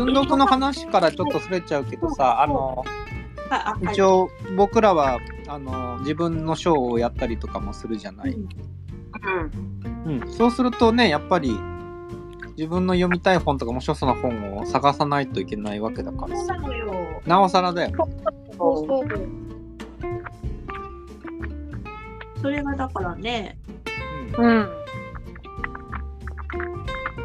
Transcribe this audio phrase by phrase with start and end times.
[0.00, 2.82] 積んどくの話からちょっとそれちゃうけどさ、あの、
[3.92, 8.30] 一応僕らはあの自分のショーをやったりとかもするじゃない。
[8.32, 8.38] う
[10.08, 10.20] ん。
[10.22, 11.54] うん、そうするとね、やっぱり
[12.56, 16.44] 自分の読みたい本とか面白そうな本を探さないといけないわけだからさ。
[16.44, 17.20] そうなのよ。
[17.26, 18.08] なおさらだよ。
[18.56, 19.08] そうそう。
[22.40, 23.58] それがだからね、
[24.38, 24.79] うんうん。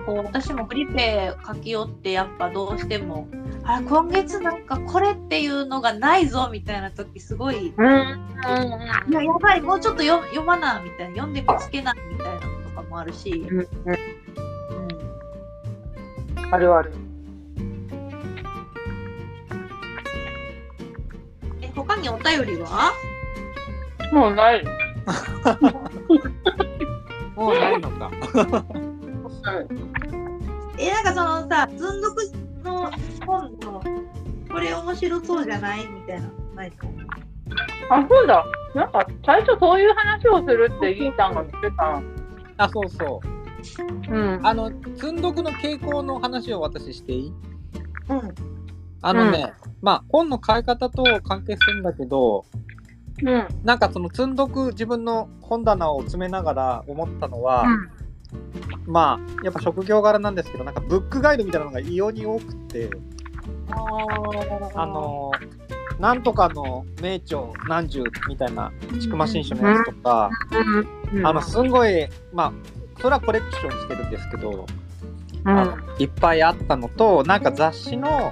[0.05, 3.27] こう私もフリペ書き寄ってやっぱどうしても、
[3.63, 7.85] あ今月なんかこれっていうのがないぞみたいな時すごい、うん。
[9.09, 13.59] いややばいもうちょっと読読まなみたいな読んで見つけなみたいなのとかもあるし、うん。
[13.59, 13.67] うん、
[16.51, 16.91] あるある。
[21.61, 22.91] え他にお便りは？
[24.11, 24.63] もうない。
[27.35, 28.11] もうないのか。
[30.77, 32.31] えなんかそのさ積んどく
[32.63, 32.91] の
[33.25, 33.83] 本の
[34.51, 35.87] これ面白そうじゃない？
[35.87, 36.75] みたいなないの
[37.89, 38.45] あ、そうだ。
[38.73, 42.01] なんか、最初そういう話をするってギーさんが言ってた。
[42.57, 43.21] あ、そうそ
[44.09, 44.13] う。
[44.13, 44.47] うん。
[44.47, 47.33] あの、積んどくの傾向の話を私していい？
[48.09, 48.35] うん
[49.01, 52.45] あのね、まあ本の買い方と関係するんだけど、
[53.23, 53.47] うん。
[53.63, 57.65] なんかその積んどく自分の本棚を詰めながら思ったのは、
[58.85, 62.89] まあやっぱ職業柄なんですけどなんかブックガイドみたいなのが異様に多くて
[64.75, 65.31] あの
[65.99, 70.29] なんとかの名著何十みたいな千曲新書のやつとか、
[71.13, 71.25] うん。
[71.25, 72.53] あのすんごいまあ
[73.01, 74.65] それはコレクションしてるんですけど、
[75.45, 75.49] うん。
[75.49, 78.31] あのいっぱいあったのとなんか雑誌の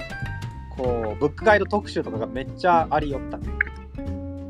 [0.75, 3.47] こうブックガイド特集とかがめっちゃありよったね。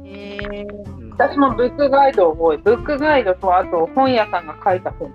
[0.05, 5.13] えー、うん私もブックガイドを覚え、ブックガイドとあと本屋さんが書いた本。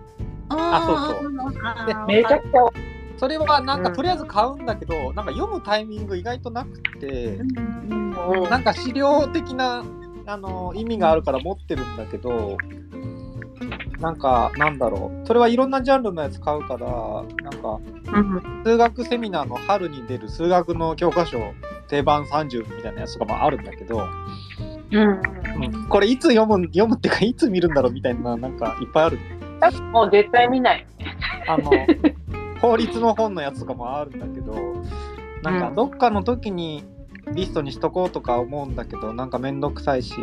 [0.59, 2.89] あそうそうでめちゃくちゃ。
[3.17, 7.39] それはなんかうんとりあえず買うんだけど、なんか読むタイミング意外となくて、
[8.49, 9.85] なんか資料的な
[10.27, 12.57] あの意味があるから持ってるんだけど、
[13.99, 16.87] なんかなんだろう、それはいろんなジャンルのやつ買うから、
[17.43, 17.81] なんか
[18.13, 18.63] うん。
[18.65, 21.39] 数学セミナーの春に出る数学の教科書
[21.89, 24.07] 定番30みたいなやつとかもあるんだけど、
[24.93, 25.01] うん。
[25.01, 29.19] うんこれいつ読む読むっていうかいつ見るんだろうみたいななんかいっぱいある。
[29.93, 30.87] もう絶対見ない。
[31.47, 31.71] あの
[32.61, 34.55] 法律の本のやつとかもあるんだけど
[35.43, 36.85] なんかどっかの時に
[37.33, 40.17] リストにしとこうとか思うんだけどなんかめんどくさいしっ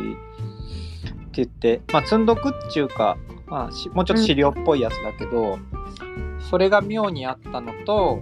[1.31, 5.59] て言ってまあ積んどくっていうか、まあ、しもうちょっと資料っぽいやつだけど、
[6.50, 8.22] それが妙にあったのと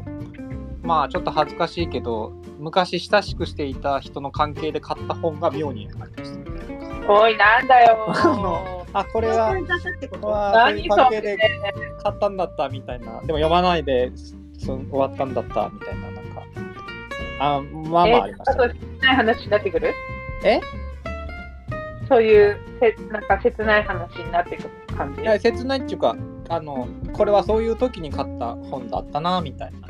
[0.82, 6.34] まあちょっと恥ずかしいけど昔親しくしていた人の関係で買った本が妙にありまし
[6.68, 6.73] た。
[7.08, 8.08] おい、なんだよ。
[8.96, 10.28] あこれはこれ出したってこと？
[10.28, 11.38] はそういうでれ。
[12.04, 13.06] 買ったんだったみたいな。
[13.22, 14.12] でも読まないで
[14.60, 16.44] そ終わったんだったみたいななんか。
[17.40, 19.94] あまあまあありました、あと、切ない話になってくる？
[20.46, 20.62] え？
[22.08, 25.22] そういうせ、なんか切ない話になってくる感じ？
[25.22, 26.16] いや切ないっていうか
[26.50, 29.88] あのこれはそういう時に買った本だったなみたいな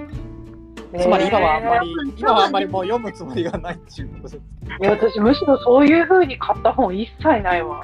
[1.00, 4.36] つまり今はあんまり、今はあんまりもう読むつもりがないっていうことです。
[4.38, 4.40] い
[4.84, 7.84] や私むしろそういう風に買った本一切ないわ。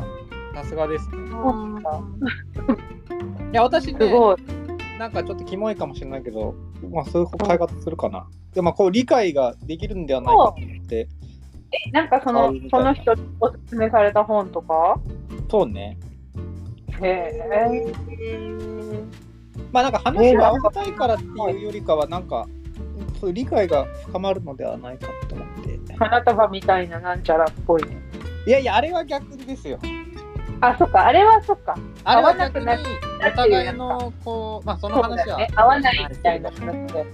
[0.53, 1.17] さすがですね。
[1.17, 1.21] う
[1.53, 1.79] ん。
[3.51, 4.37] いや私ねすごい。
[4.99, 6.53] なんかちょっとキモいかもしれないけど
[6.91, 8.27] まあそういう買い方するかな。
[8.53, 11.07] でもまあこう理解ができるんではないかと思って。
[11.87, 14.99] えなんかそのその人におすすめされた本とか？
[15.49, 15.97] そうね。
[17.01, 17.93] へえ。
[19.71, 22.47] まあなんか話を合わせたいからっていうよりかはなんか
[23.19, 27.83] そういう理解が深まるのではないかと思って花束みたいななんちゃらっぽい。
[28.45, 29.77] いやいやあれは逆ですよ
[30.61, 31.75] あ、そっか、あれはそっか。
[32.03, 35.47] あれは逆にお互いのこうまあその話はね。
[35.55, 37.05] 合わないみたいな話で。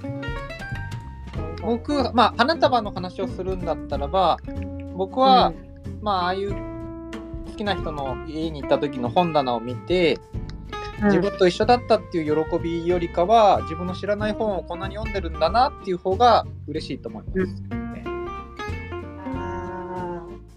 [1.61, 4.37] 僕まあ花束の話をするんだったらば
[4.95, 5.51] 僕は、
[6.01, 6.57] まあああいう好
[7.57, 10.34] きな人の家に行った時の本棚を見てうん
[11.03, 18.05] 自分と一緒だったっていう喜びよりかは自分の知らない本をこんなに読んでるんだなっていう方が嬉しいと思います、ね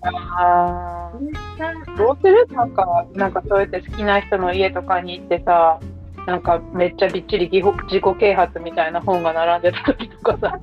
[0.00, 1.96] あー。
[1.96, 5.81] どうするなんか、なんかそうやって好きな人の家とかに行ってさ、
[6.26, 10.61] なんかめっちゃびっちり自己自己啓発みたいな本が並んでた時とかさ、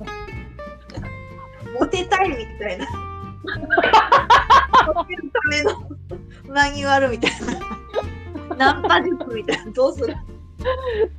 [1.78, 2.86] モテたいみたいな。
[4.94, 5.72] モテるための
[6.54, 7.75] マニュアルみたいな。
[8.56, 9.72] ナンパ術みたいな。
[9.72, 10.14] どうする？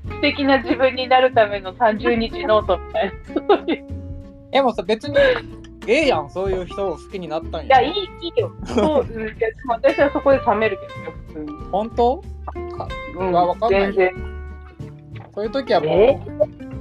[0.10, 3.14] 素敵な自分になるための30日ノートみたい
[3.48, 3.84] な。
[4.52, 5.16] でもさ別に
[5.88, 7.92] ええやんそういう人を好きになったんいや、いい、
[8.22, 8.52] いいよ。
[8.66, 9.36] そう、うん、
[9.70, 10.78] 私はそこで冷める
[11.34, 12.22] けどね、本当？
[12.22, 12.24] 普
[13.14, 13.34] 通に。
[13.34, 14.12] わわかんない全然。
[15.34, 16.20] そういう時はもえ？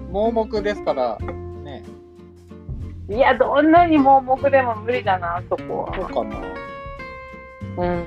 [0.08, 1.18] う盲目ですから
[1.62, 1.84] ね
[3.10, 5.94] いや、どんなに盲目でも無理だな、そこは。
[5.94, 6.38] そうかな。
[7.76, 8.04] うん。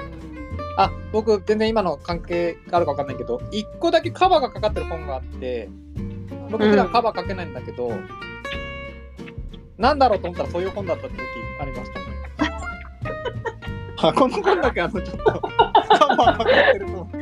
[0.79, 5.69] あ、僕、全然今の関係があるか分かんないけど、一個だけカバーがかかってる本があって、
[6.49, 7.91] 僕普段カバーかけないんだけど、
[9.77, 11.15] なんだろうと思ったらそういう本だった時
[11.59, 12.05] ありましたね。
[14.01, 17.19] あ、この本だけあの、ちょっと、カバーかかってると思って。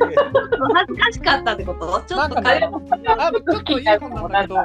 [0.74, 2.02] 恥ずかしかったってこと？
[2.02, 4.56] ちょっと彼あ、ちょっといい本なんだけど、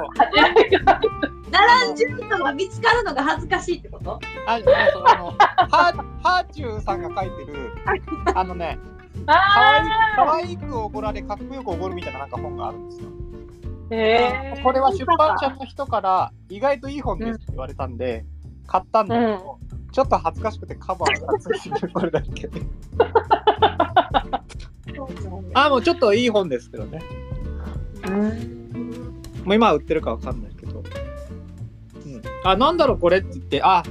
[1.50, 5.30] 並んじゅうのが見つかるのが恥ずかしいってことあ、そうそうあの、
[5.70, 7.72] ハー、ハーチューさんが書いてる、
[8.34, 8.78] あのね、
[9.26, 13.08] かわいい、くおごられ、かっこよくおごるみたいななんか本があるんですよ。
[13.90, 18.24] へこれは出版社の人から意外といい本ですって言われたんで、
[18.66, 19.58] 買ったんだけど、
[19.92, 22.48] ちょっと恥ずかしくてカバーがついてるこれだけ。
[25.54, 27.00] あ、もうちょっといい本ですけどね。
[29.44, 30.82] もう今は売ってるかわかんないけど。
[32.06, 33.82] うん、あ、なんだろうこれって言って、あ、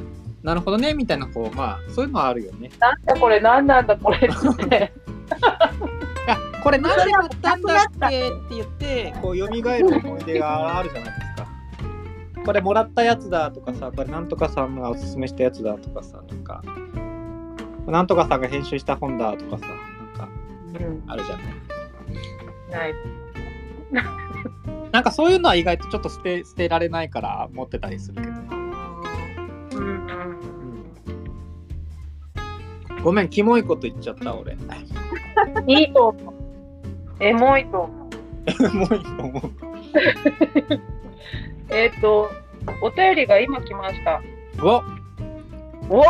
[0.44, 2.70] なるほどね、みたいな、こう、まあ、そういうのはあるよね。
[2.80, 4.92] なんだこれ、なんなんだこれって。
[6.64, 11.23] これなんで買ったんだっけって言って、こう、蘇る思い出があるじゃないですか。
[12.46, 16.62] これもらったやつだとかさ、これなんとかさんがおすすめしたやつだとかさ、なんか、
[17.88, 19.78] なんとかさんが編集した本だとかさ、なん
[20.18, 20.30] か、
[20.80, 21.46] うん、あるじゃない。
[22.72, 22.94] ない。
[24.92, 28.34] なんかそういうのは意外とちょっと捨て捨てられないから持ってたりするけど。
[29.78, 30.04] うん
[33.04, 34.56] ごめん、キモいこと言っちゃった、俺。
[35.68, 36.34] いいと思う。
[37.20, 38.10] エモいと思う。
[38.48, 38.52] う
[38.96, 39.52] いいと思う。
[41.70, 42.30] えっ、と、
[42.82, 44.22] お便りが今来ました。
[44.62, 44.84] お
[45.90, 46.04] お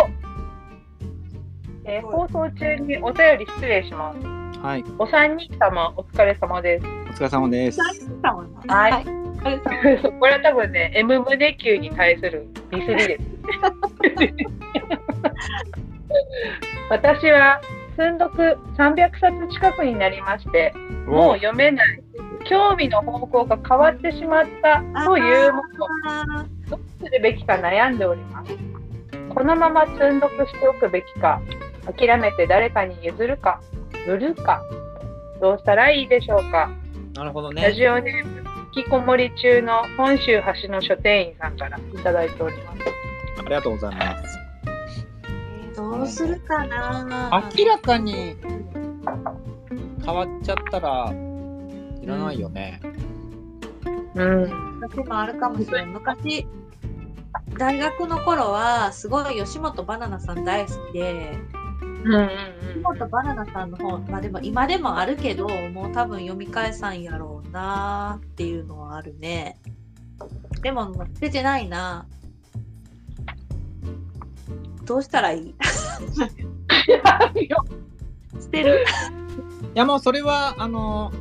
[1.86, 4.20] えー放送中にお便り失礼します。
[4.60, 6.86] はい、お三人様、お疲れ様です。
[6.86, 7.80] お疲れ様です。
[7.82, 7.90] は
[8.90, 9.04] いはい。
[9.04, 13.24] お疲れ様そうこれは多分ね、M 胸級に対するディスりです。
[16.90, 17.62] 私は
[17.98, 20.74] 寸読300冊近くになりまして、
[21.06, 22.02] もう読めない、
[22.46, 28.52] 興味の方向が変わってしまったというものあどうするべきか悩んでおります。
[29.34, 31.42] このまま積んどくしておくべきか、
[31.86, 33.62] 諦めて誰かに譲るか、
[34.08, 34.62] 売るか、
[35.42, 36.70] どうしたらいいでしょうか。
[37.16, 37.74] なるほどラね。
[37.74, 38.44] ジオネーム、
[38.76, 42.80] 引きこもり中の本州橋の書店員さんからいただいております。
[43.40, 44.40] ありがとうございます。
[45.74, 48.36] ーどうするかな明らかに
[50.06, 51.12] 変わっちゃったら
[52.04, 52.82] いらないよね。
[54.16, 54.80] うん。
[54.82, 55.86] 私もあるかもしれない。
[55.86, 56.46] 昔、
[57.58, 60.44] 大学の頃は、すごい吉本バナナさん。
[60.44, 61.38] 大好きで、
[62.04, 62.16] うん。
[62.16, 62.30] うん。
[62.74, 63.72] 吉本バナナさん。
[63.72, 67.02] の本、まあでも今でもあるけど、もう多分読み返さん。
[67.02, 69.60] やろうなっていうのはあるね。
[70.62, 72.06] でも、もう捨てないな。
[74.86, 75.56] どうしたらいい
[78.40, 78.84] 捨てる
[79.76, 81.12] いやもうそれはあの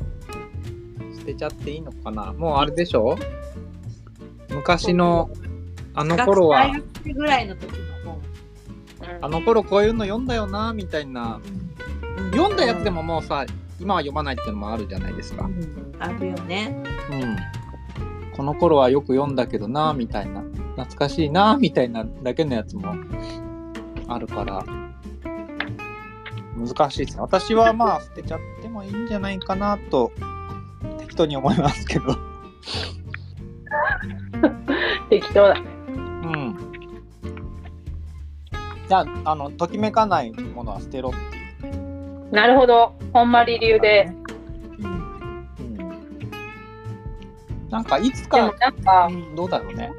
[1.22, 2.32] てちゃっていいのかな？
[2.32, 3.16] もうあれでしょ？
[4.50, 5.30] 昔の
[5.94, 6.72] あの頃は
[7.04, 8.22] ぐらいの時の本。
[9.20, 11.40] あの頃こういうの読んだよなみたいな
[12.32, 13.46] 読んだやつでももうさ
[13.80, 15.44] 今は読まないっていうのもあるじゃないですか。
[15.44, 16.82] うんあるよね。
[17.10, 17.36] うん。
[18.36, 22.94] この頃はよく読んだけどなみたいな懐かしいなみたいなだけのやつも
[24.08, 24.64] あるから
[26.56, 27.22] 難しいですね。
[27.22, 30.24] 私はまあ捨てちゃってもいいんじゃないかなと適
[31.14, 32.16] 当に思いますけど。
[35.10, 35.62] 適当だね。
[35.88, 36.56] うん。
[38.88, 41.12] じゃあ、あの、ときめかないものは捨てろっ
[41.60, 42.30] ていう。
[42.32, 42.94] なるほど。
[43.12, 44.10] ほんまり流で。
[44.80, 46.30] うんうん。
[47.70, 49.90] なんか、いつでかも、なんかう、んどうだろうね。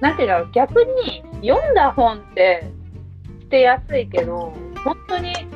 [0.00, 2.64] なんていうの、逆に読んだ本って
[3.42, 4.52] 捨てやすいけど、
[4.84, 5.48] 本当に積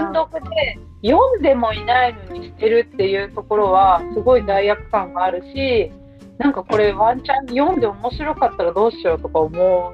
[0.00, 5.92] んどくで読んでもいないのに捨てるっていうところはすごい罪悪感があるし
[6.38, 9.92] なんかこれワンチャン読んで面白かったらどうしようとか思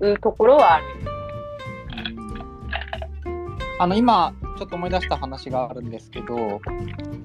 [0.00, 0.84] うところはある。
[3.78, 6.60] あの、今、ちょっと思い出した話があるんですけど、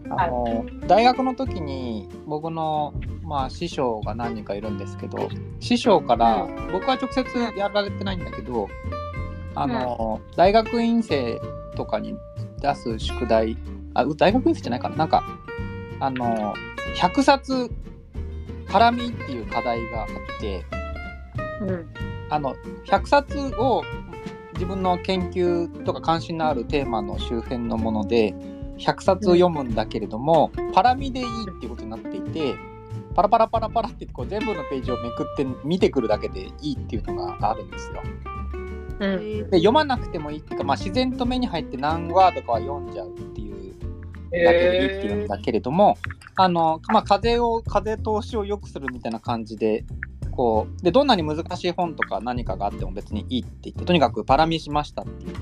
[0.09, 5.29] あの、大学の時に、僕の、まあ、師匠が何人かいるんですけど、
[5.59, 7.23] 師匠から、僕は直接
[7.55, 8.67] やられてないんだけど、
[9.53, 11.39] あの、大学院生
[11.75, 12.15] とかに
[12.61, 13.57] 出す宿題、
[13.93, 15.23] あ、う大学院生じゃないかな、なんか、
[15.99, 16.53] あの、
[16.95, 17.71] 100冊
[18.67, 20.07] 絡みっていう課題があっ
[20.39, 20.65] て、
[21.61, 21.87] うん。
[22.29, 23.83] あの100冊を
[24.53, 28.33] 自分の研究とか関心のあるテーマの周辺のもので
[28.79, 32.55] 100冊を読むんだけれども、パラミでいいっていうことになっていて
[33.15, 38.03] パラパラパラパラってこう全部のページをめくって見てくるだけでいいっていうのがあるんですよ。
[38.99, 39.49] うん。
[39.49, 43.75] で読まなくてもいいっていうか、まあ、自然と目に入って何ワードかは読んじゃうっていう
[44.31, 45.97] だけでいいっていうんだけれども、
[46.35, 49.85] あのまあ、風を風通しを良くするみたいな感じで
[50.31, 55.35] こうでどんなに難しい本とか何かがあっても別にいいって言ってとにかくパラ見しましたっていう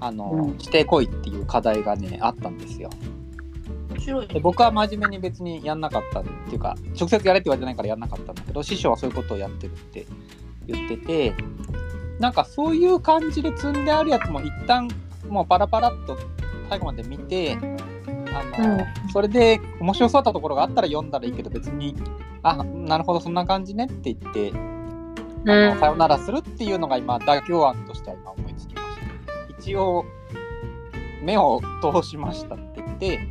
[0.00, 2.90] あの、うんしてこいっていう課題がねあったんですよ。
[4.32, 10.06] で僕は真面目に別にやんなかったっていうか直接やれって言われてないからやんなかったんだけど師匠はそういうことをやってるって
[10.66, 11.34] 言ってて
[12.18, 14.88] なんかそういう感じで積んであるやつも一旦
[15.28, 16.16] もうパラパラっと
[16.68, 17.58] 最後まで見て
[18.32, 21.94] あの、それで面白そうだったところがあったら読んだらいいけど別に
[22.42, 24.58] あなるほどそんな感じねって言って、あ
[25.46, 25.80] のうん。
[25.80, 29.58] さよならするっていうのが今妥協案としては今思いつきました。
[29.58, 30.04] 一応
[31.22, 33.28] 目を通しましたって言って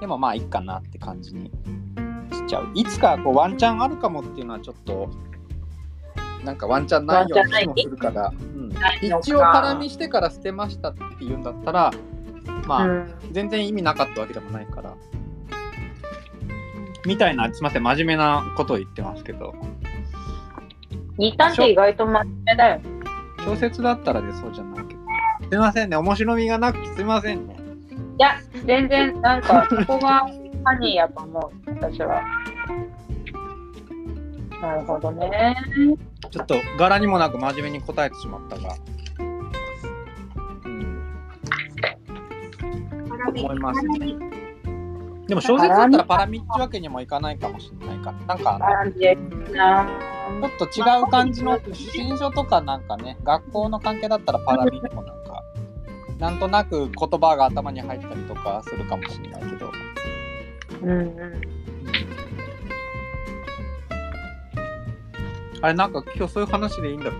[0.00, 1.50] でもまあいいかなって感じに
[2.32, 2.70] しちゃう。
[2.74, 5.08] いつかこうワンチャンあるかもっていうのはちょっと
[6.44, 8.72] なんかワンチャンないような気もするから、うん。
[9.00, 11.92] 一応絡みしてから捨てましたっていうんだったら
[12.66, 13.14] まあ、うん。
[13.32, 14.94] 全然意味なかったわけでもないから。
[17.06, 19.54] みたいなすいません真面目なことを言ってますけど。
[21.16, 22.80] 二単って意外と真面目だよ。
[23.44, 25.00] 小説だったらでそうじゃないけど。
[25.50, 27.56] すいませんね面白みがなくてすいませんね。
[28.18, 32.20] いや、全然、なんか、そこがファニーやと思う、私は。
[34.60, 35.56] なるほどね。
[36.30, 38.74] ちょっと柄にもなく真面目に答えてしまったが、
[39.20, 39.22] う
[43.32, 44.16] ん、思いますね。
[45.28, 48.12] でも小説だったらパラミってわけにもいかないかもしれないか。
[48.26, 48.90] らなんかあの。
[48.90, 55.42] ちょっと違う感じの新書とかなんかね学校の関係だったらパラミもなんか
[56.18, 59.70] なんとなく言葉が頭に入ったりとかするかもしれないけど。
[60.82, 60.90] うん。
[60.90, 61.40] うん。
[65.62, 67.12] あれなんか今日そういう話でいいんだっ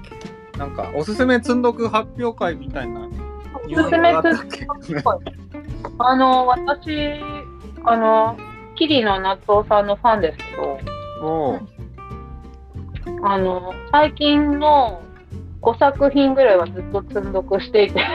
[0.53, 0.59] け？
[0.59, 3.09] なんかおすすめ積んどく発表会みたいな
[3.71, 4.67] おすすめあったっけ
[6.01, 6.91] あの、私、
[7.85, 8.37] あの、
[8.77, 10.79] 桐野夏夫さんのファンですけど、
[11.23, 11.61] おう。
[13.23, 15.03] あの、最近の
[15.61, 18.01] 5作品ぐらいはずっと積んどくしていて、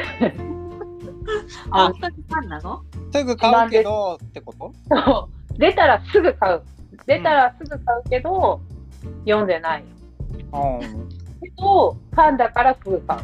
[1.71, 2.81] あ本当にファンなの？
[3.11, 4.71] すぐ買うけどってこと？
[4.89, 5.57] そう。
[5.59, 6.61] 出たらすぐ買う。
[7.05, 8.61] 出たらすぐ買うけど、
[9.25, 9.83] 読んでない。
[10.53, 13.21] うんけど、ファンだからすぐ買う。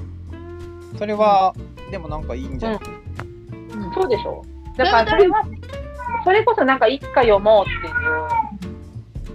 [0.97, 1.53] それは
[1.91, 2.79] でもなんかいいんじゃない、
[3.93, 4.43] そうでしょ
[4.77, 5.43] だからそれは、
[6.23, 8.49] それこそなんかいつか読もうっていう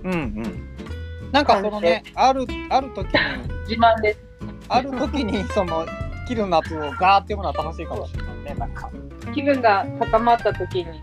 [0.05, 1.33] うんうん。
[1.33, 3.21] なんかそのね、ある、ある時に、
[3.69, 4.21] 自慢です。
[4.69, 5.87] ある時に、その、
[6.29, 8.91] 切る夏をガーって読むのは楽しいかもしれないね、なんか。
[9.35, 11.03] 気分が高まった時に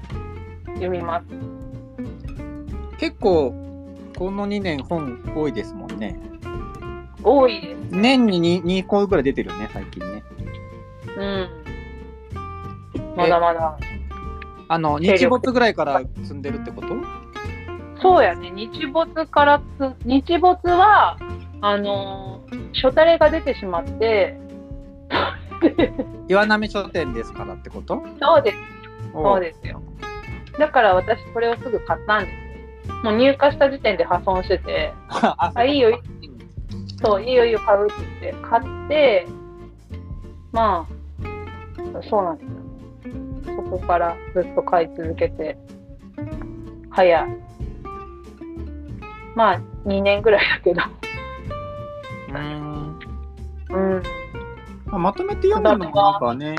[0.75, 1.25] 読みます。
[2.97, 3.53] 結構、
[4.17, 6.15] この2年本多いですもんね。
[7.23, 7.95] 多いです。
[7.95, 10.23] 年に 2, 2個ぐらい出てるよね、最近ね。
[11.17, 11.49] うん。
[13.15, 13.77] まだまだ。
[14.67, 16.87] あの、日没ぐらいから積んでるってこと？
[18.01, 18.51] そうやね。
[18.51, 21.17] 日没からつ、日没は、
[21.61, 24.39] あのー、初タレが出てしまって、
[26.27, 28.01] 岩波書店ですからってこと？
[28.21, 28.57] そうです。
[29.13, 29.81] おそうですよ。
[30.57, 32.31] だから私、これをすぐ買ったんで
[32.87, 33.03] す。
[33.03, 36.30] もう入荷した時点で破損してて、 ああ、いいよ、いい
[37.03, 39.27] そう、いいよ、いいよ、買うって言って、買って、
[40.51, 43.55] まあ、そうなんですよ。
[43.55, 45.57] そこからずっと買い続けて、
[46.89, 47.37] 早い。
[49.35, 50.81] まあ、2年ぐらいだけど。
[52.29, 52.99] うーん。
[53.69, 54.03] うん。
[54.85, 56.55] まあまとめて読むのもなんかね、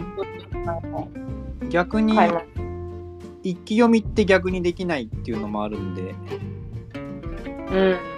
[1.69, 2.17] 逆に。
[3.45, 6.15] 一気読みって逆にできないっていうのもあるんで。
[7.71, 8.12] うん。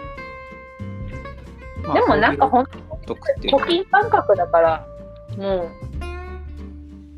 [1.86, 4.86] まあでもなんかそうほんいうとくっていう貯金感覚だから、
[5.36, 5.70] も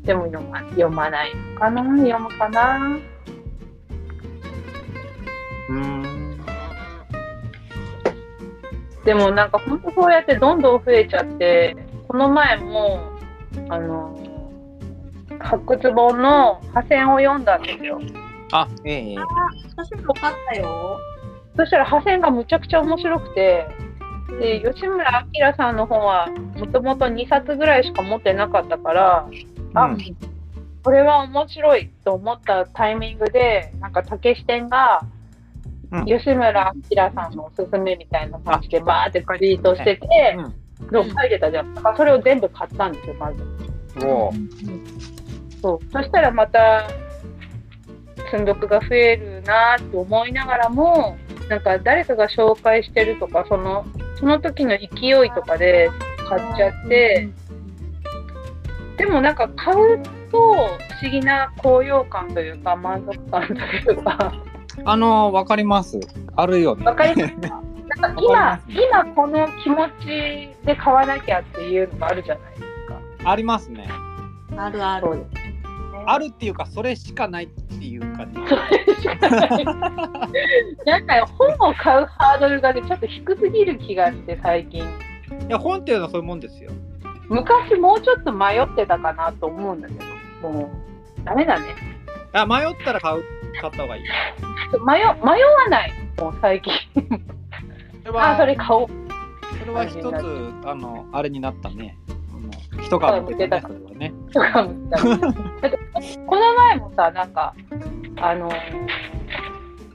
[0.03, 2.97] う、でも読ま読まないのかな読むかな
[5.69, 6.37] うーん。
[9.05, 11.75] でもなんか本当そうやってどんどん増えちゃって、
[12.07, 12.99] この前も、
[13.69, 14.17] あの、
[15.39, 17.99] 発掘本の破線を読んだんですよ。
[18.51, 19.15] あ、ええ
[19.77, 20.99] 私も分かったよ。
[21.55, 23.65] そしたら破線がむちゃくちゃ面白くて、
[24.39, 29.29] で、吉村明さんの本はもともと2冊ぐらいしか持ってなかったから、
[29.73, 29.97] あ、うん
[30.83, 35.01] これは面白いと思ったタイミングで、なんか竹支店が、
[35.91, 40.07] うん吉村明さんのおすすめみたいな感じでバーってツイートしてて、
[40.37, 40.53] うん
[40.91, 41.73] 書いてたじゃん。
[41.73, 43.43] だからそれを全部買ったんですよ、まず。
[44.05, 44.31] おう
[45.61, 45.79] そう。
[45.91, 46.87] そしたらまた、
[48.31, 51.17] 積んどくが増えるなって思いながらも、
[51.49, 53.85] なんか誰かが紹介してるとか、その、
[54.19, 55.89] その時の勢いとかで
[56.27, 57.29] 買っちゃって、
[58.97, 60.43] でもなんか買うと不
[61.03, 64.33] 思議な高揚感というか満足感というか、
[64.83, 65.99] あのわかります。
[66.35, 66.85] あるよね。
[66.85, 67.61] わかりますか？
[68.01, 72.61] なんか今、今この気持ちで買わなきゃっていうのがあるじゃないです
[73.23, 73.31] か。
[73.31, 73.87] ありますね。
[74.57, 75.25] あるある。
[76.09, 78.33] あるっていうかそれしかないっていうかね
[80.85, 84.81] なんか本を買うハードルがね、ちょっと低すぎる気がして最近。
[84.81, 84.85] い
[85.49, 86.71] や本っていうのはそういうもんですよ
[87.27, 89.93] 昔もうちょっと迷ってたかなと思うんだけ
[90.41, 90.71] ど、も
[91.21, 91.65] うダメだね。
[92.31, 93.23] あ迷ったら買う
[93.59, 94.03] 買った方がいい
[94.85, 95.15] 迷迷わ
[95.69, 96.73] ない、もう最近。
[98.05, 98.87] それはあ、それ買おう。
[99.59, 100.05] それは一つ
[100.65, 101.97] あのあれになったね
[102.81, 103.75] 一株向けたこの
[106.55, 107.53] 前もさ、なんか、
[108.17, 108.49] あの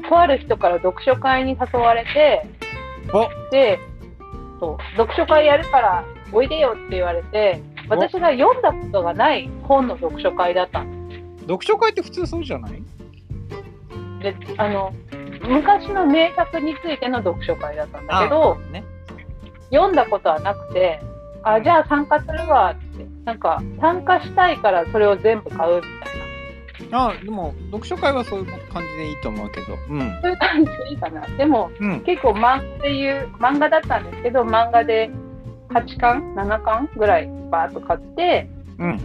[0.09, 2.47] とある人から読書会に誘われて、
[3.13, 3.29] お。
[3.51, 3.79] で、
[4.61, 11.11] そう、読書会やるからおいでよって言われて、私が読んだことがない本の読書会だったの。
[11.41, 12.83] 読書会って普通そうじゃない？
[14.21, 14.93] で、あの、
[15.49, 18.85] 昔の名作についての読書会だったんだけど、あね。
[19.71, 21.01] 読んだことはなくて、
[21.45, 27.09] あ、じゃあ参加するわって、なんか参加したいからそれを全部買うみたいな。
[27.09, 29.79] あでも読書会はそういう感じでいいと思うけど。
[29.89, 30.19] うん。
[30.21, 31.27] そういう感じでいいかな。
[31.37, 32.01] でも、うん。
[32.01, 35.11] 結構漫画でいう、漫画だったんですけど、漫画で
[35.71, 39.01] 8巻 ?7 巻ぐらいバーッと買って、うん。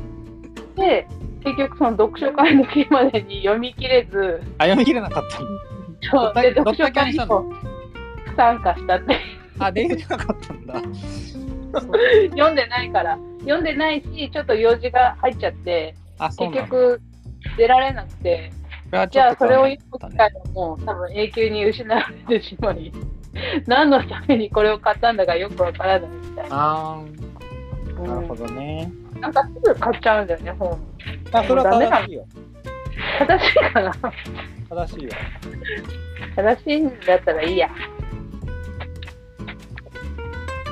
[0.76, 1.08] で、
[1.44, 5.48] 結局その読書会の日までに読み切れず、あ読み切れなかったの？
[6.02, 6.34] そう。
[6.42, 7.50] で読書会にも
[8.26, 9.18] 不参加したって、
[9.60, 10.74] あできなかったんだ
[12.32, 15.96] 読んでないから、読んでないし、ちょっと用事が入っちゃって、
[16.38, 17.02] 結局
[17.58, 18.52] 出られなくて、
[19.12, 22.92] じゃあそれを読む機会はもう多分永久に失われてしまい、
[23.68, 26.50] 何のためにこれを買ったんだかよくわからないみたいな。
[26.52, 27.02] あ
[27.98, 28.92] うーなるほんどね。
[29.20, 30.80] なんかすぐ買っちゃうんだよね、本。
[31.32, 32.26] あそれは正しいよ。
[33.20, 33.92] 正しいかな。
[34.70, 35.10] 正しいよ。
[36.36, 37.70] 正しいんだったらいいや。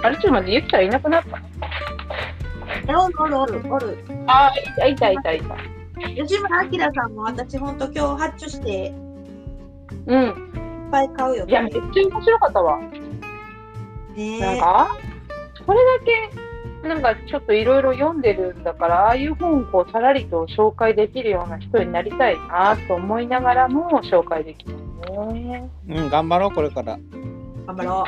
[0.05, 1.41] あれ、ちょっと待って、ゆきちゃんいなくなった？
[2.87, 3.97] おるおるおるおる。
[4.27, 5.57] あー、いたいたいたいた。
[6.15, 8.93] 吉村明さんも私ほんと今日発注していっ
[10.07, 10.89] うん。
[10.91, 11.45] ぱい買うよ。
[11.47, 12.79] いや、めっちゃ面白かったわ。
[14.15, 14.97] ねなんか、
[15.65, 16.05] これだ
[16.83, 24.75] け、なんかちょっといろいろ読んでるんだから、ああいう本をこうさらりと紹介できるような人になりたいなと思いながらも紹介できる
[25.33, 25.69] ね。
[25.89, 26.99] うん頑張ろうこれから
[27.65, 28.05] 頑張ろ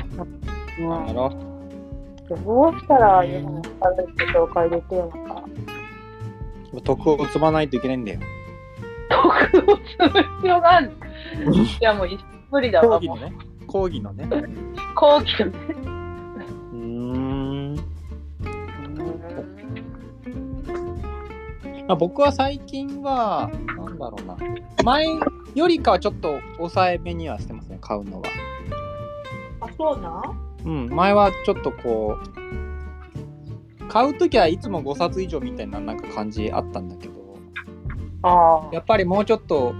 [0.80, 0.88] う。
[0.88, 1.47] 頑張ろ
[2.36, 5.44] どうしたらああいう本をさらりと紹介できるのか。
[6.74, 8.20] う徳を積まないといけないんだよ
[9.10, 10.10] 徳を積む
[10.42, 10.92] 必要がある。
[11.80, 12.08] いや、もう
[12.52, 13.00] 無理だわ。
[13.00, 13.34] 講義のね
[13.68, 14.28] 講義のね
[14.96, 15.58] 講義のね。
[16.74, 17.76] うーん
[21.88, 24.36] まあ、僕は最近は、なんだろうな、
[24.84, 25.06] 前
[25.56, 28.28] よりかはちょっと抑えめにはしてますね、買うのは。
[29.62, 30.47] あ、そうなん？
[30.66, 32.18] うん、前はちょっとこ
[33.80, 37.38] う、買うときはいつも5冊以上みたいななんか感じあったんだけど、
[38.24, 39.74] あやっぱりもうちょっと、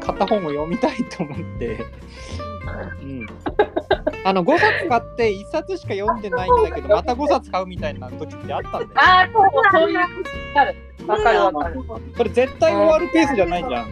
[0.00, 1.78] 買った本を読みたいと思って、
[3.02, 3.26] うん。
[4.24, 8.88] あの5冊買って1冊しか読んでないんだけど、また5冊買うみたいな時ってあったんだよ。
[8.94, 9.00] あ。
[9.00, 10.74] ああ、そうそういうある。
[11.06, 11.84] わかるわかる。
[12.16, 13.86] それ絶対終わるペースじゃないじゃん。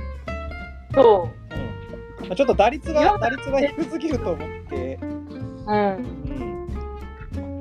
[0.94, 4.76] そうんまあちょっと打率が打率が低すぎると思って、
[5.66, 5.70] う。
[5.70, 6.66] うん。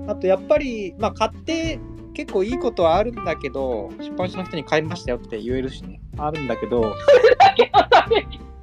[0.03, 1.79] うん、あとやっぱり、まあ、買って
[2.13, 6.93] 結構いいことはあるんだけど出版社の人に買いましたよって言えるしねあるんだけど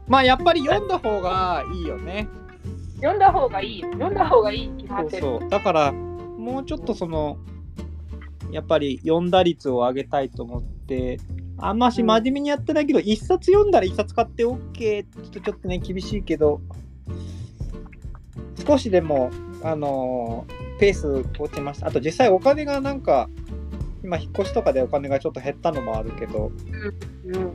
[0.07, 2.29] まあやっぱり読んだ方がいいよね
[2.97, 3.89] 読んだ方がいいよ。
[3.93, 5.23] 読んだ方がいいに決まそうってる。
[5.23, 7.39] そうだからもうちょっとその
[8.51, 11.19] やっぱり読んだ率を上げたいと思って
[11.59, 14.71] あんまし真面目にやってないけど、一冊読んだら一冊買って OK っ
[15.33, 16.61] てちょっとね厳しいけど
[18.67, 19.31] 少しでも
[19.63, 23.29] あのーペース落ちましたあと実際お金がなんか
[24.05, 26.53] 今引っ越しとかでお金がちょっと減ったのもあるけど
[27.25, 27.53] うん。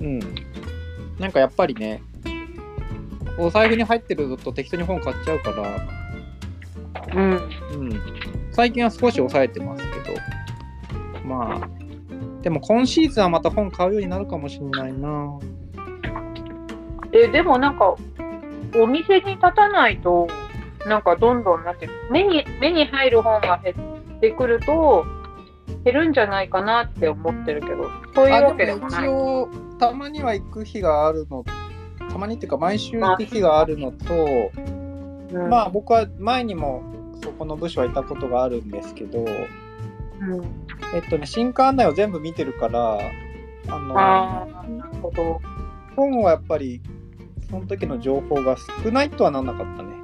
[0.00, 0.20] うん
[1.18, 2.02] なんかやっぱりね
[3.38, 5.98] お財布に入ってると適当に本買っちゃうから
[7.14, 7.30] うん。
[7.32, 8.02] うん、
[8.50, 10.16] 最近は少し抑えてますけど、
[11.24, 11.68] まあ、
[12.42, 15.38] でも今シーズンはまた本買うようになるかもしれないな。
[17.12, 17.96] え、でもなんか、
[18.76, 20.28] お店に立たないと、
[20.86, 23.74] なんかどんどんなんて目に、目に入る本が減
[24.16, 25.04] ってくると、
[25.84, 29.04] 減るんじゃないかなって思ってるけど、そういうわけでもない。
[29.04, 31.44] 一応、たまには行く日があるの、
[31.98, 36.82] たたまにっていうか毎週行く日があるのと、うんまあ僕は前にも
[37.22, 39.28] そこの部署はいたことがあるんですけど、うん
[40.94, 42.98] えっとね、新刊案内を全部見てるから、
[43.68, 44.68] あの。
[45.98, 46.80] 本はやっぱり
[47.50, 49.94] その時の情報が少ないとはなんなかったね。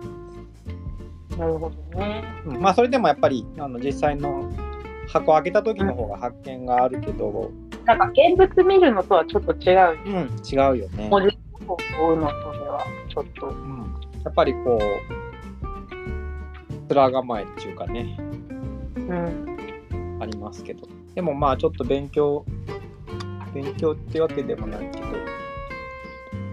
[1.39, 2.25] なるほどね。
[2.47, 4.51] うんまあそれでもやっぱりあの実際の
[5.09, 7.51] 箱を開けた時の方が発見があるけど、
[7.85, 9.99] なんか現物見るのとはちょっと違う。
[10.07, 11.09] うん、違うよね。
[11.09, 13.49] 文字を追うのとでは、ちょっと。
[13.49, 15.25] うん、やっぱりこう
[16.95, 18.17] 面構えっていうかね
[18.97, 20.19] うん。
[20.21, 22.45] ありますけどでもまあちょっと勉強
[23.53, 25.07] 勉強ってわけでもないけど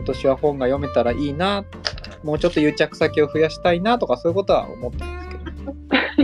[0.01, 1.63] 今年は本が読めたらいいな
[2.23, 5.37] もうちょっと癒着先を増やしたいなとかそういうことは思ってますけ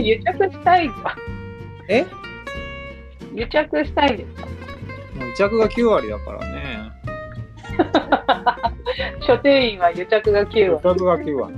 [0.02, 1.16] 癒着したいんだ。
[1.88, 2.04] え？
[3.34, 4.46] 癒着したいんですか？
[4.46, 6.90] もう癒着が9割だからね
[9.26, 10.98] 書店員は癒着が9癒割。
[10.98, 11.54] 着が9割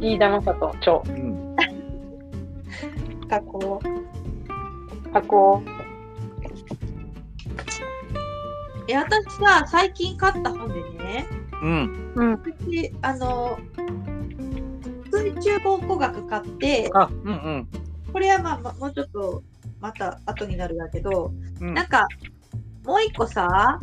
[0.00, 1.02] 飯田正人、長。
[1.06, 1.56] うん
[3.28, 5.12] かこう。
[5.12, 5.62] 箱。
[8.88, 11.26] え、私さ、最近買った本でね、
[11.62, 12.30] うんうん。
[12.32, 13.58] 私、あの、
[15.12, 17.68] 水中考古学買って、あうんうん
[18.12, 19.42] これはまあ、まもうちょっと、
[19.80, 22.06] また後になるんだけど、うんなんか、
[22.84, 23.80] もう一個さ、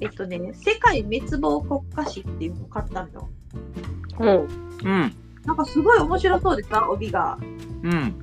[0.00, 3.28] えっとね、世界滅亡国家史っていうのを買ったのよ。
[4.20, 4.90] うん。
[4.90, 7.38] うんなんかすごい面白そうでさ、帯が。
[7.82, 8.14] うん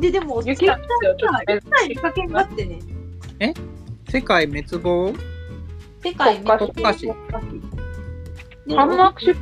[0.00, 2.80] で、でも、雪なんですよ、ちょっと一切見かけになってね、
[4.12, 5.14] 世界滅亡？
[6.04, 6.58] 世界滅亡。
[6.74, 7.14] 国家史で
[8.76, 9.34] ハンマーク出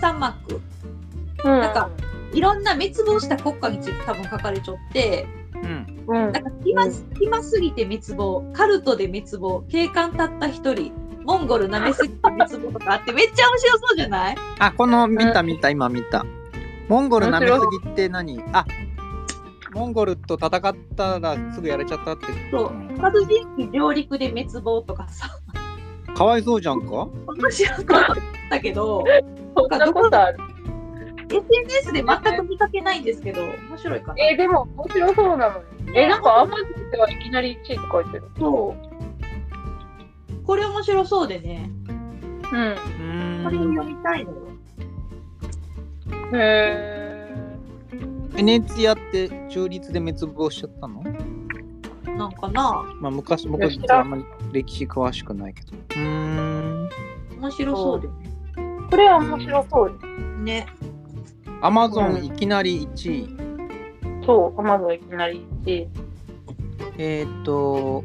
[0.00, 0.60] 三幕。
[1.44, 1.60] うん。
[1.60, 1.90] なんか
[2.32, 5.86] いろんな滅亡した国家について多分書かれちゃって、うん。
[6.06, 6.32] うん。
[6.32, 6.86] なんか暇
[7.20, 10.90] 暇すぎて滅亡、カルトで滅亡、警官たった一人、
[11.26, 14.36] モンゴル舐めすぎて滅亡とかあってめっちゃ面白そうじゃない？
[14.60, 16.24] あこの見た見た今見た。
[16.88, 17.52] モンゴル舐めす
[17.84, 18.42] ぎって何？
[18.54, 18.64] あ
[19.78, 25.28] モンゴルと戦ったらすぐやれちゃったってそううん殺人鬼上陸で滅亡とかさ、
[26.14, 27.08] かわいそうじゃんか？
[27.28, 28.16] 面白かっ
[28.50, 29.04] たけど、
[29.56, 30.38] そんなことある
[31.30, 34.24] ？SNS で全く見かけないんですけど、面白いかな？
[34.24, 35.64] えー、でも面白そうなのに。
[35.94, 38.24] え、なんかアマゾンではいきなり1位って書いてる。
[38.38, 40.44] そう。
[40.44, 41.92] これ面白そうでね、う
[42.56, 43.42] ん。
[43.42, 44.38] うこれ読みたいのよ。
[46.34, 46.97] へ
[48.34, 51.02] ベネツィアって中立で滅亡しちゃったの？
[52.16, 55.76] なんかな、まあ昔僕はあんまり歴史詳しくないけど。
[55.76, 56.88] うーん。
[57.40, 58.90] 面白そうでー。
[58.90, 60.06] これは面白そうです。
[60.42, 60.66] ね。
[61.60, 62.20] アマゾうん。
[62.20, 63.28] ンいきなり1位。
[64.24, 65.88] そう、アマゾンいきなり1位。
[66.98, 68.04] えっ、ー、と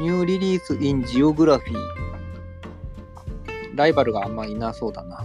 [0.00, 1.78] ニューリリースインジオグラフィー。
[3.74, 5.24] ライバルがあんまいなそうだな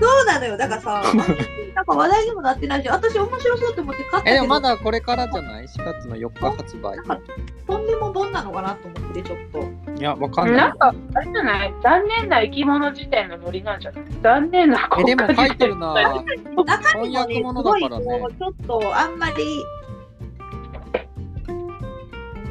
[0.00, 0.56] そうなのよ。
[0.56, 1.02] だからさ、
[1.74, 7.18] なんか話題にもなってないし、私面白そうと思って買ったけど、えでもまだこれからじゃない ?4 月の4日発売なんか
[7.66, 9.92] とんでも本なのかなと思って、ちょっと。
[10.00, 11.74] いやわかんなないんか、あれじゃない？
[11.82, 14.02] 残念な生き物時点のノリなんじゃない？
[14.22, 18.06] 残念なえでも書いてるな中身もね、す翻訳物ごいだからね
[18.38, 19.44] ちょっとあんまり。
[19.44, 19.64] い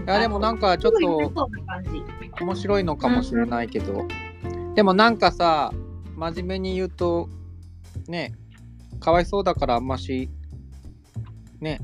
[0.07, 2.03] やでもなんかちょっとそうな感じ。
[2.41, 4.05] 面白いのかもしれないけど、
[4.73, 5.71] でもなんかさ
[6.21, 7.29] 真面目に言うと
[8.07, 8.35] ね
[8.99, 10.29] かわいそうだからあんまし
[11.59, 11.79] ね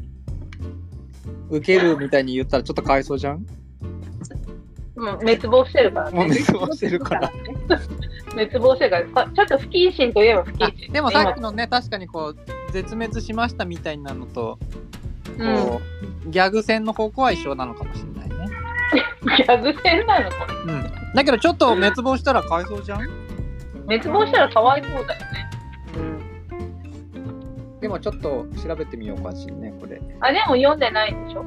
[1.50, 3.44] 受けるみたいに言ったらちょっとかわいそうじゃん？
[4.96, 6.36] うん、滅亡してるからもうね。
[6.40, 7.32] 滅亡してるから。
[8.32, 10.92] 滅亡してるから、ちょっと不謹慎といえば不謹あ慎。
[10.92, 14.60] でもさっきのね確かにこう絶滅しましたみたいなのと
[15.38, 15.82] 今こ
[16.26, 18.36] う、ギャグ戦の方向は一緒なのかもしれないね。
[19.22, 20.36] うん、ギャグ戦なのこ
[20.68, 20.74] れ。
[20.74, 20.84] うん。
[21.16, 23.27] だけどちょっと滅亡したらかわいそうじゃん？
[23.88, 25.50] 滅亡したらかわいそうだよね。
[27.82, 31.46] でもちょっと調べてみようかしらねこれあ、でも読んでないんでしょ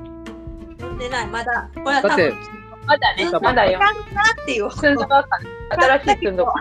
[0.78, 1.68] 読んでない、まだ。
[1.74, 2.38] これは多だって分、
[2.86, 3.78] まだね、まだよ。
[3.78, 4.70] なっていう。
[4.70, 6.54] 新しい積んどばっ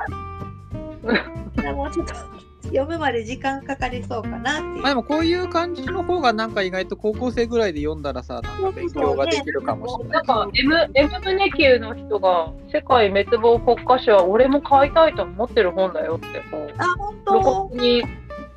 [1.64, 1.72] か。
[1.74, 2.39] もうちょっと
[2.70, 4.82] 読むまで時間かかりそうかなっていう。
[4.82, 18.04] まあでもこういう感じの方がなんか意外と高校生ぐらいで読んだらさなんか勉強ができるかもしれなないんか、M、M 胸級の人が、世界滅亡国家史は俺も買いたいと思ってる本だよって、こう、あ、本露当骨に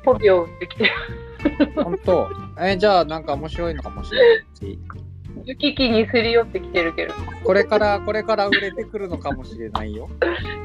[0.05, 0.83] 媚びを売ってきて。
[0.85, 0.91] る。
[1.83, 2.29] 本当。
[2.61, 4.79] えじゃあなんか面白いのかもしれないし
[5.45, 7.13] 危機にすり寄ってきてるけど。
[7.43, 10.09] これから、これから売れてくるのかもしれないよ。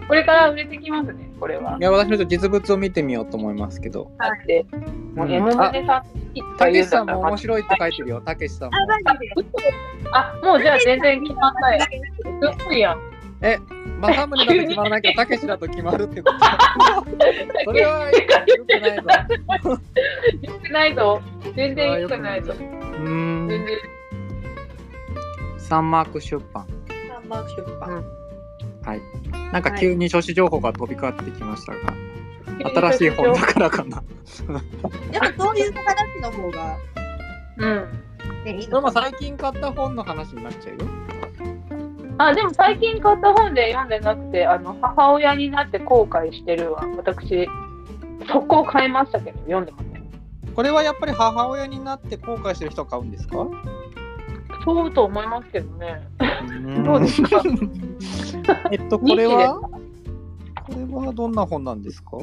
[0.06, 1.76] これから売れてきますね、これは。
[1.80, 4.10] いや、私の実物を見てみようと思いますけど。
[4.18, 4.64] だって、
[5.14, 8.76] もううん M 胸さんたけしさうんも面白いって書いてるよ、たけしさんも。
[10.12, 11.84] あ、もうじゃあ全然決まったよ。
[12.58, 12.98] すごいやん。
[13.40, 13.56] え、
[14.00, 16.38] 政宗だと決まらないけど、たけしだと決まるってこと
[17.64, 19.70] それは良くないぞ。
[20.42, 21.22] よくないぞ。
[21.54, 22.52] 全然よくないぞ。
[22.52, 23.48] うーん。
[23.48, 23.97] 全然。
[25.68, 26.66] サンマーク出版。
[26.66, 28.04] サンマーク出版。
[28.84, 29.00] はい。
[29.52, 31.78] なんか急に書誌情報が飛び交ってきましたが、
[32.90, 34.02] 新しい本だからかな。
[35.12, 36.76] でもそういう話の方が、
[37.58, 37.88] うん。
[38.44, 40.78] でも最近買った本の話になっちゃうよ。
[42.16, 46.82] あ、でも最近買った本で読んでなくて、あの、母親になって後悔してるわ。
[46.96, 47.46] 私、
[48.26, 50.54] 速攻買いましたけど、読んでません。
[50.54, 53.36] これはやっぱり母親になって後悔してる人が買うんですか？
[54.74, 56.06] そうと思いますけどね。
[56.76, 57.42] どどうですか？
[58.70, 59.58] えっと、これは？
[59.60, 59.70] こ
[60.76, 62.18] れはどんな本なんですか？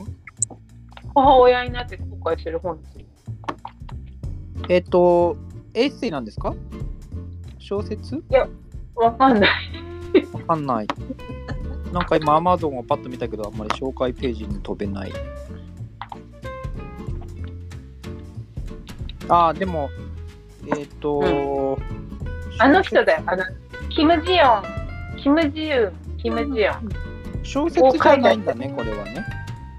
[1.15, 3.05] 母親になって後悔してる本ですよ。
[4.69, 5.37] えっと、
[5.73, 6.53] エッセイなんですか？
[7.57, 8.23] 小説？
[8.95, 9.49] わかんない。
[10.33, 10.87] わかんない。
[11.91, 15.11] なんか今、アマゾンをパッと見たけど、あんまり紹介ページに飛べない。
[19.29, 19.89] ああ、でも、
[20.77, 21.77] えっ、と、
[22.59, 23.43] あの人だよ、あの、
[23.89, 24.63] キム・ジヨン、
[25.17, 26.89] キム・ジユン、キム・ジヨン。
[27.43, 29.25] 小説じゃないんだね、これはね。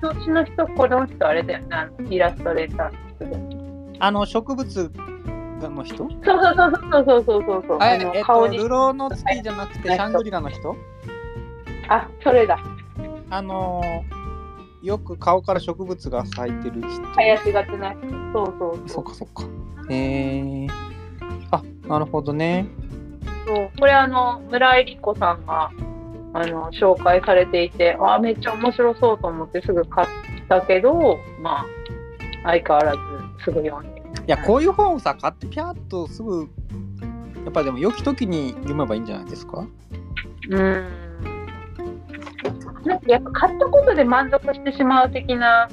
[0.02, 3.96] の人、この人、あれだよね、あのイラストレーター。
[3.98, 4.92] あの、植物
[5.60, 5.96] の人？
[5.96, 7.78] そうそうそうそうそうそう。
[7.80, 10.76] あ、あのえっと、ルローの月じゃなくて、シャングリラの人？
[11.88, 12.58] あ、それだ。
[13.30, 17.02] あのー、よく顔から植物が咲いてる人。
[17.14, 17.96] 林がつない。
[18.32, 18.88] そうそうそう。
[18.88, 19.44] そっかそっか。
[19.88, 20.85] へえー。
[21.88, 22.66] なるほどね。
[23.46, 25.70] そうこれあの村井理子さんが
[26.34, 30.08] あの紹介されていてあめっちゃ面白そうと思ってすぐ買っ
[30.48, 31.66] たけどまあ
[32.44, 32.98] 相変わらず
[33.44, 33.96] すぐ読んで。
[34.26, 36.48] いや、こういう本をさ、買ってピャーっとすぐ、
[37.44, 39.64] やっぱりでも、良き時に読めばいいんじゃないですか？
[40.50, 40.86] うん。
[42.84, 45.68] なんかやっぱ買ったことで満足してしまう的なあ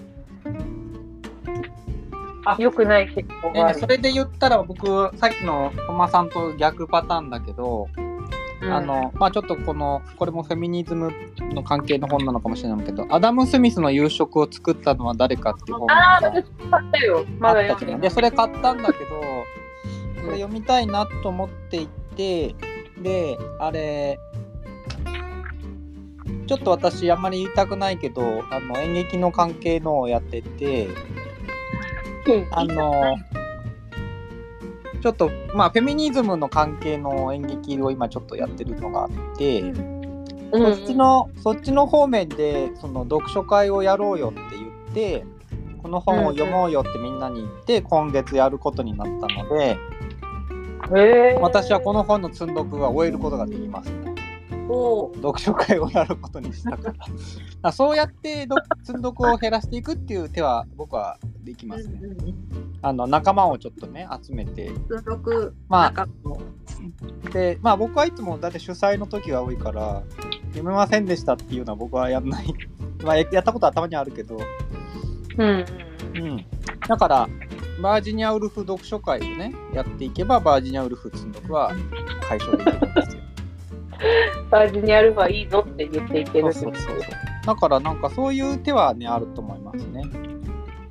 [2.57, 7.87] 良くない傾向がある、えそれで言ったら、僕、さっきのトマさんと逆パターンだけど、
[8.61, 8.73] うん。
[8.73, 11.11] あの、まあちょっとこの、これもフェミニズム
[11.53, 17.25] の関係の本なのかもしれないけど、アダム・スミスの夕食を作ったのは誰かっていう本がああ私買ったよ。
[17.39, 19.21] まあだ読んでそれ買ったんだけど、
[20.25, 22.55] これ読みたいなと思っていて、
[23.01, 24.19] で、あれ、
[26.47, 30.89] ちょっと私あんまり言いたくないけど、あの演劇の関係のをやってて、
[32.51, 33.17] あの、
[35.01, 40.75] ちょっと、まあ、フェミニズムの関係の演劇を今ちょっとやってるのがあって、うん。
[40.75, 45.25] そっちの、そっちの方面で、その読書会をやろうよって言って、
[45.81, 49.77] この本を読もうよってみんなに言って、今月やることになったので、
[51.41, 53.89] 私はこの本の積んどくが終えることができます。
[53.89, 54.12] ね。
[55.15, 56.93] 読書会をやることにしたから。
[57.63, 61.99] あそうやってど積んどくを減らしていくっていう手は僕はできますね。
[62.01, 64.69] うんうんあの仲間をちょっとね集めて、
[65.69, 66.07] まあ
[67.31, 70.03] で、まあ僕はいつもだって主催の時が多いから、
[70.47, 72.53] 読めませんでしたっていうのは僕はやんない。
[73.01, 74.37] まあややったことはたまにあるけど、
[75.37, 76.45] うんうんうん。
[76.85, 77.29] だから、
[77.81, 81.71] バージニアウルフ読書会をね、やっていけば、バージニアウルフ積んどくは
[82.27, 83.22] 解消できるんですよ。
[84.49, 86.97] バージニアルファいいぞって言っていけるそうそうそう。
[87.45, 90.03] だからなんかそういう手はね、あると思いますね。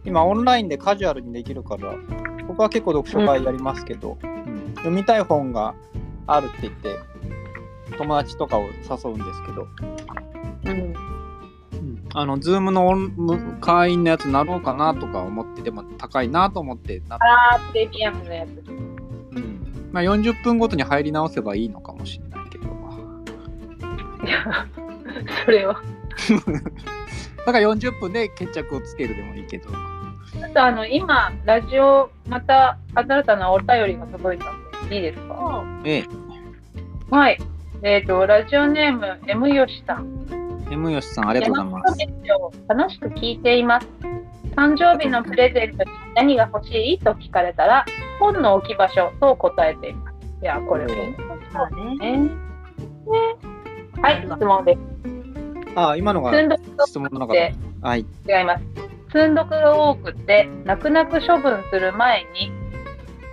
[0.04, 1.94] 今オンラインでカジュアルにできるから、
[2.48, 4.72] 僕は結構読書会やりますけど、うん。
[4.76, 5.74] 読みたい本が
[6.26, 6.98] あるって言って、
[7.96, 8.68] 友達とかを誘
[9.12, 9.68] うんですけど、
[10.64, 10.94] うん。
[12.14, 18.50] あの、ズームの会員のやつなろうかなとか思って、でも高いなと思ってなっあープレミアムのやつ。
[18.68, 19.90] うん。
[19.92, 22.31] まあ40分ごとに入り直せばいいのかもしれない
[24.32, 24.50] けど。
[24.50, 25.80] いやそれは。
[27.44, 29.68] だから40分で決着をつけるでもいいけど。
[30.44, 35.64] あとあの今ラジオまた新たなお便りが届いたんでいいですか？
[35.84, 36.04] ええ、
[37.10, 37.38] はい。
[37.82, 40.26] えっ、とラジオネーム M よしさん。
[40.70, 41.98] M よしさんありがとうございます。
[42.68, 43.88] 楽しく聞いています。
[44.56, 46.98] 誕生日のプレゼントに何が欲しい？
[46.98, 47.84] と聞かれたら
[48.18, 50.16] 本の置き場所と答えています。
[50.42, 51.14] いやこれ本
[51.52, 51.96] まあね。
[51.98, 52.30] 当ねね
[54.02, 54.80] はい質問です
[55.76, 56.32] ああ、今のが
[56.86, 57.88] 質問の中でだ。
[57.88, 58.00] はい。
[58.00, 58.04] 違
[58.42, 58.64] います。
[59.12, 62.52] 積んどくが多くて、泣く泣く処分する前に、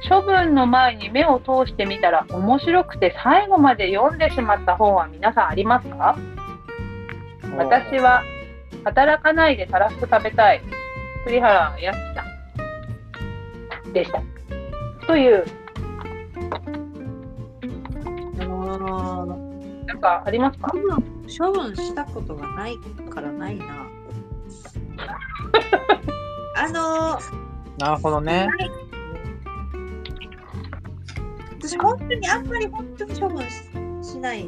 [0.08, 6.18] 処分の前に目を通してみたら面白くて最後まで読んでしまった本は皆さんありますか？
[7.58, 8.24] 私は
[8.86, 10.62] 働かないでたらふく食べたい
[11.26, 12.24] 栗原康さ
[13.90, 14.22] んでした。
[15.08, 15.44] という、
[18.40, 19.49] あの
[19.90, 20.68] なんかありますか？
[20.68, 22.78] ー処分したことがない
[23.10, 23.66] からないな。
[26.56, 27.50] あのー
[27.80, 28.48] なるほどね。
[31.58, 34.46] 私本当にあんまり本当に処分ししない。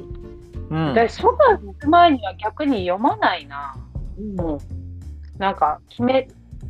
[0.70, 0.94] うん。
[0.94, 3.76] 私、処分する前には逆に読まないな。
[4.18, 4.58] うんうん。
[5.38, 6.28] なんか、決め、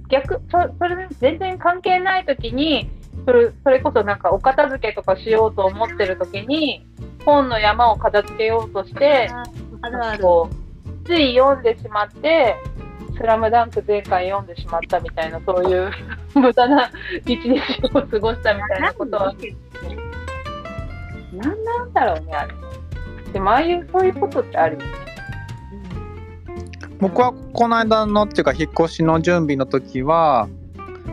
[0.10, 2.90] 逆、そそれ全然関係ないときに、
[3.26, 6.86] それそれこそなんかお片付けとかしようと思ってるときに、
[7.26, 9.30] 本の山を片付けようとして、
[9.82, 10.24] あるある。
[10.24, 12.56] こうつい読んでしまって、
[13.18, 15.92] スラムダンク前回読んでしまったみたいな、そういう
[16.36, 16.90] 無駄な
[17.26, 17.60] 一日
[17.94, 19.34] を過ごしたみたいなことは、
[21.34, 22.54] なんなんだろうね、あれ。
[23.34, 25.12] でも、ああいう、そういうことってあるよね。
[27.00, 30.48] 僕はこの間のっていうか引っ越しの準備の時は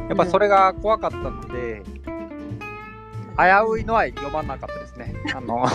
[0.09, 1.83] やっぱそれが怖かったので、
[3.39, 5.15] 危ういのは読まなかったですね。
[5.35, 5.65] あの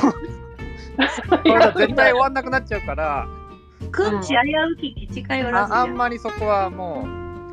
[1.30, 3.28] これ絶対終わんなくなっちゃうから。
[3.92, 7.06] くんち危うきに近寄らずああんまりそこはも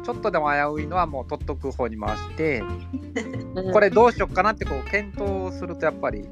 [0.02, 2.62] うちょっとでも危ういのはもう取っとく方に回して
[3.54, 3.72] うん。
[3.72, 6.26] これどうしよっかなってこう検討するとやっぱり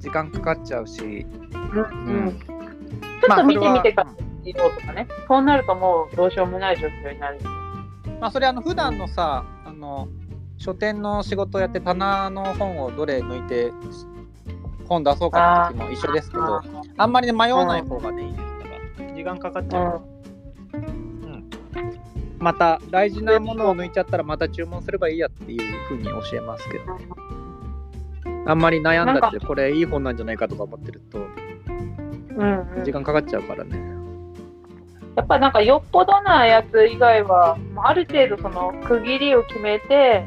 [0.00, 2.38] 時間かかっちゃうし、うんうん。
[2.38, 5.08] ちょっと見てみてかまあらしようとかね。
[5.26, 7.38] そうなるともうどうしようもない状況になる。
[8.20, 10.08] まあそれあの普段のさあの
[10.58, 13.72] 書店の仕事やって棚の本をどれ抜いて
[14.88, 16.62] 本出そうかって時も一緒ですけど
[16.96, 18.42] あんまりね迷わない方がねいいです
[18.98, 20.02] から時間かかっちゃう。
[20.72, 21.50] うん。
[22.38, 26.84] また大事なものを抜いちゃったらまた注文すればいいやっていうふうに教えますけど
[28.46, 31.18] あんまり悩んだってこれいい本なんじゃないかとか思ってると
[32.84, 33.96] 時間かかっちゃうからね。
[35.16, 40.26] やっぱなんかよっぽどなやつ以外は、ある程度その区切りを決めて、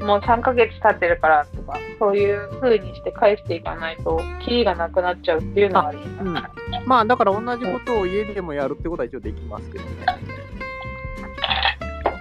[0.00, 6.24] もう3ヶ月経ってるからとか、そういう風にして返していかないと、キリがなくなっちゃうっていうのはあります。
[6.24, 6.34] うん
[6.86, 9.90] まあだから同じことを家でもやるってことは一応できますけどね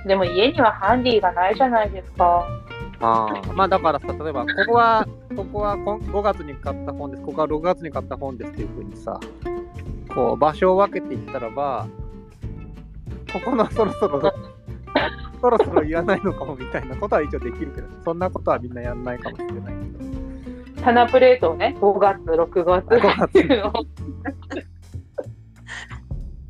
[0.05, 2.45] でも家にはハンディがないじゃないですか。
[3.01, 9.17] ああまあだからさ例えばここはここはこん5月に買った本ですここは6月に買った本ですっていうふうにさ
[10.13, 11.87] こう場所を分けていったらば
[13.31, 14.33] ここのそろそろ
[15.41, 20.83] そろそろいらないのかもみたいなことは一応できるけどそんなことはみんなやんないかもしれないけど。
[20.83, 22.85] 棚プレートをね、5月、6月。
[22.87, 23.25] 5月。
[23.25, 23.73] っていうのを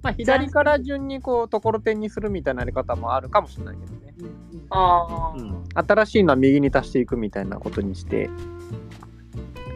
[0.02, 4.14] まあ左から順にこうところてんにするみたいなやり方もあるかもしれないけどね、
[4.70, 8.30] あー新しいのは右に足していくみたいなことにして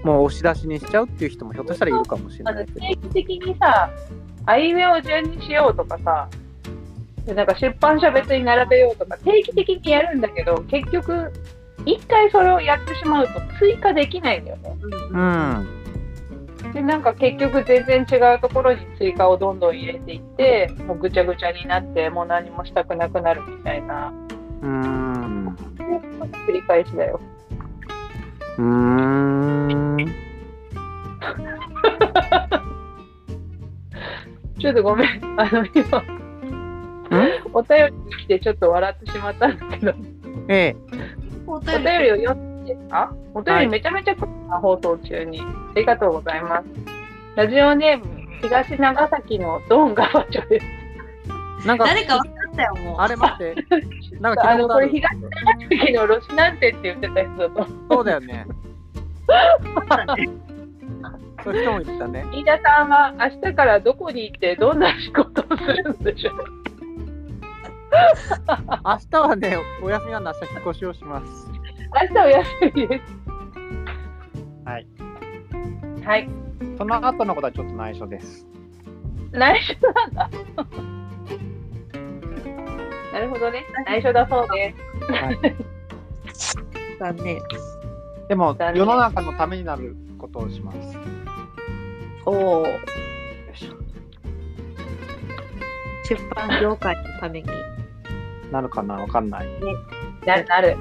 [0.03, 2.79] もう押し出しにしちゃうっていう人もひょっとしたらいるかもしれないけど。
[2.79, 3.89] 定期的にさ、
[4.45, 6.29] あいうえを順にしようとかさ、
[7.25, 11.31] でなんか出版社別に並べようとか、定期的にやるんだけど、結局、
[11.85, 14.75] 一回それをやってしまうと追加できないんだよね。
[15.11, 15.67] うん
[16.73, 24.13] で、なんか結局全然違うところに追加をどんどん入れていって、もうぐちゃぐちゃになって、もう何もしたくなくなるみたいな、
[24.61, 25.55] うーん
[26.47, 27.19] 繰り返しだよ。
[28.57, 29.97] うーん
[34.59, 35.09] ちょっとごめん。
[35.37, 36.03] あの、今、
[37.53, 39.93] お便りに来てちょっと笑ってしまったんだけど、
[40.47, 40.75] ええ
[41.47, 43.13] おお便りを読んでいいですか？
[43.33, 45.41] お便りめちゃめちゃ来るな、放送中に。
[45.41, 45.45] あ
[45.75, 46.65] りがとうございます。
[47.35, 48.05] ラジオネーム、
[48.41, 51.67] 東長崎のドンガバチョです。
[51.67, 52.95] なんか誰か分かったよ、もう。
[52.99, 53.55] あれ待って
[54.19, 55.29] なんか聞いたことあるあのこれ東長
[55.79, 57.67] 崎のロシなんてって言ってた人だと。
[57.89, 58.45] そうだよね
[61.43, 66.35] そういう人もいたね飯田さんは明日からどこに行ってどんな仕事をするんでしょう？
[68.85, 71.49] 明日はねお休みなんで明日引っ越しをします
[72.01, 73.13] 明日お休みです。
[74.65, 74.87] はい。
[76.03, 76.29] はい。
[76.77, 78.47] その後のことはちょっと内緒です
[79.31, 80.29] 内緒なんだ。
[83.13, 83.63] なるほどね。
[83.85, 84.73] 内緒だそうで
[86.33, 86.57] す。
[86.99, 87.39] 残念。
[88.27, 90.97] でも世の中のためになることをします
[92.25, 92.65] おお。
[96.09, 97.72] 出版業界のために。
[98.53, 99.47] なるかなわかんない
[100.25, 100.77] ななる。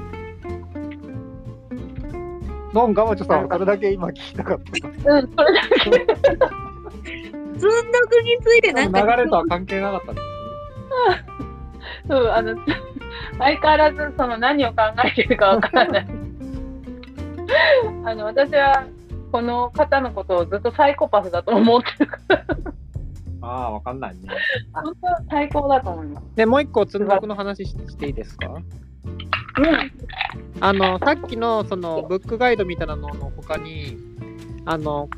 [2.75, 5.91] ドンガバチョさんはそれだけ今聞きたかったうん、それだけ。
[5.91, 9.01] 積んどくについてなんか。
[9.01, 10.27] 流れとは関係なかったんです
[12.09, 12.57] そう、あの、
[13.39, 16.07] 相変わらずその何を考えてるかわからない。
[18.05, 18.85] あの私は
[19.31, 22.45] この方のことをずっとサイコパスだと思ってるから、
[23.53, 24.21] ああ、わかんないね。
[24.73, 26.27] 本当は最高だと思います。
[26.37, 28.49] で、もう一個、つんどくの話ししていいですか？
[28.49, 28.63] うん
[30.61, 33.99] あの、さっきの、その、ブックガイドみたいなのの他に、
[34.65, 35.09] あの、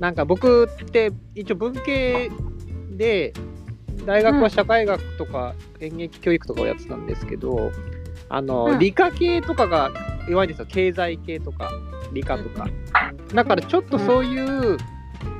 [0.00, 2.30] なんか僕って、一応文系
[2.90, 3.32] で、
[4.04, 7.70] 大学は社会学とか演劇教育とかをやってたんですけど、
[8.28, 9.90] あの、うん理科系とかが
[10.28, 10.66] 弱いんですよ。
[10.66, 11.70] 経済系とか、
[12.12, 12.68] 理科とか。
[13.32, 14.76] だからちょっとそういう、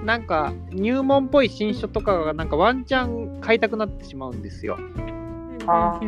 [0.06, 4.78] なんか入門っぽい新書とかがなんかワンチャン買いたくなってしまうんですよ。
[5.66, 6.00] あ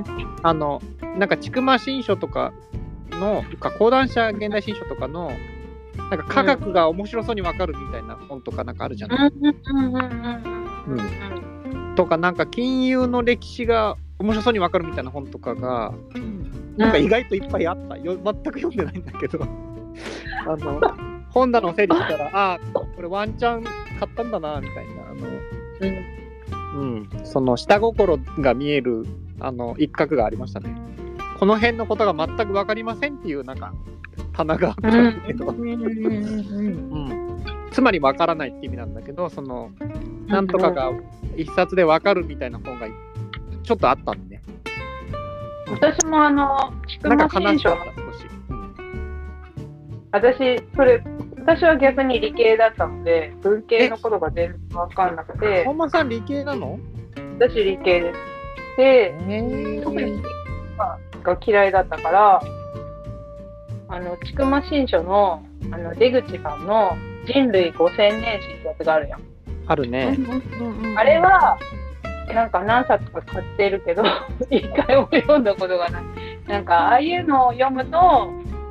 [0.44, 0.80] あの、
[1.18, 2.52] なんか、ちくま新書とか
[3.10, 5.32] の、か講談社現代新書とかの、
[5.96, 9.46] なんか科学が面白そうにわかるみたいな本とかなんかあるじゃない、うん。
[9.46, 10.00] うんうんう
[10.94, 11.00] ん
[11.90, 15.92] うんとか、なんか金融の歴史が面白そうにわかるみたいな本とかが、
[16.76, 17.96] なんか意外といっぱいあった。
[17.96, 19.40] よ全く読んでないんだけど、
[20.46, 20.80] あの、
[21.38, 23.72] 本棚を整理したら、ああ、これワンチャン買
[24.04, 25.10] ったんだな、みたいな。
[25.10, 25.26] あの、
[26.80, 29.06] うん、その下心が見える
[29.40, 30.74] あの一角がありましたね。
[31.38, 33.72] この辺のことが全く分かりませんっていうなんか
[34.32, 37.44] 棚があったんだけど、うん。
[37.70, 38.94] つまり分からないって意味なん。
[38.94, 39.70] だけどその
[40.26, 40.46] なん。
[40.46, 40.92] とかが
[41.36, 42.88] 一冊で分かるみたいな本が
[43.62, 44.28] ちょっとあったん。
[44.28, 44.42] でね。
[45.70, 47.18] 私もあの、菊なん。
[47.18, 48.26] 間新書か悲しかった少し。
[48.48, 48.74] うん。
[50.10, 51.04] 私、それ、
[51.48, 56.78] 私は逆に理系だったので、文系のことが全然わかんなくて、本間さん理系なの？
[57.38, 58.76] 私理系です。
[58.76, 60.22] で、へ特に
[61.22, 62.42] が嫌いだったから、
[63.88, 66.94] あの、ちくま新書の、あの、出口さんの
[67.26, 69.22] 人類5000年史ってやつがあるやん。
[69.68, 70.18] あるね。
[70.96, 71.58] あれは、
[72.34, 74.02] なんか何冊か買ってるけど、
[74.50, 76.02] 一回も読んだことがない。
[76.46, 78.28] なんか、ああいうのを読むと、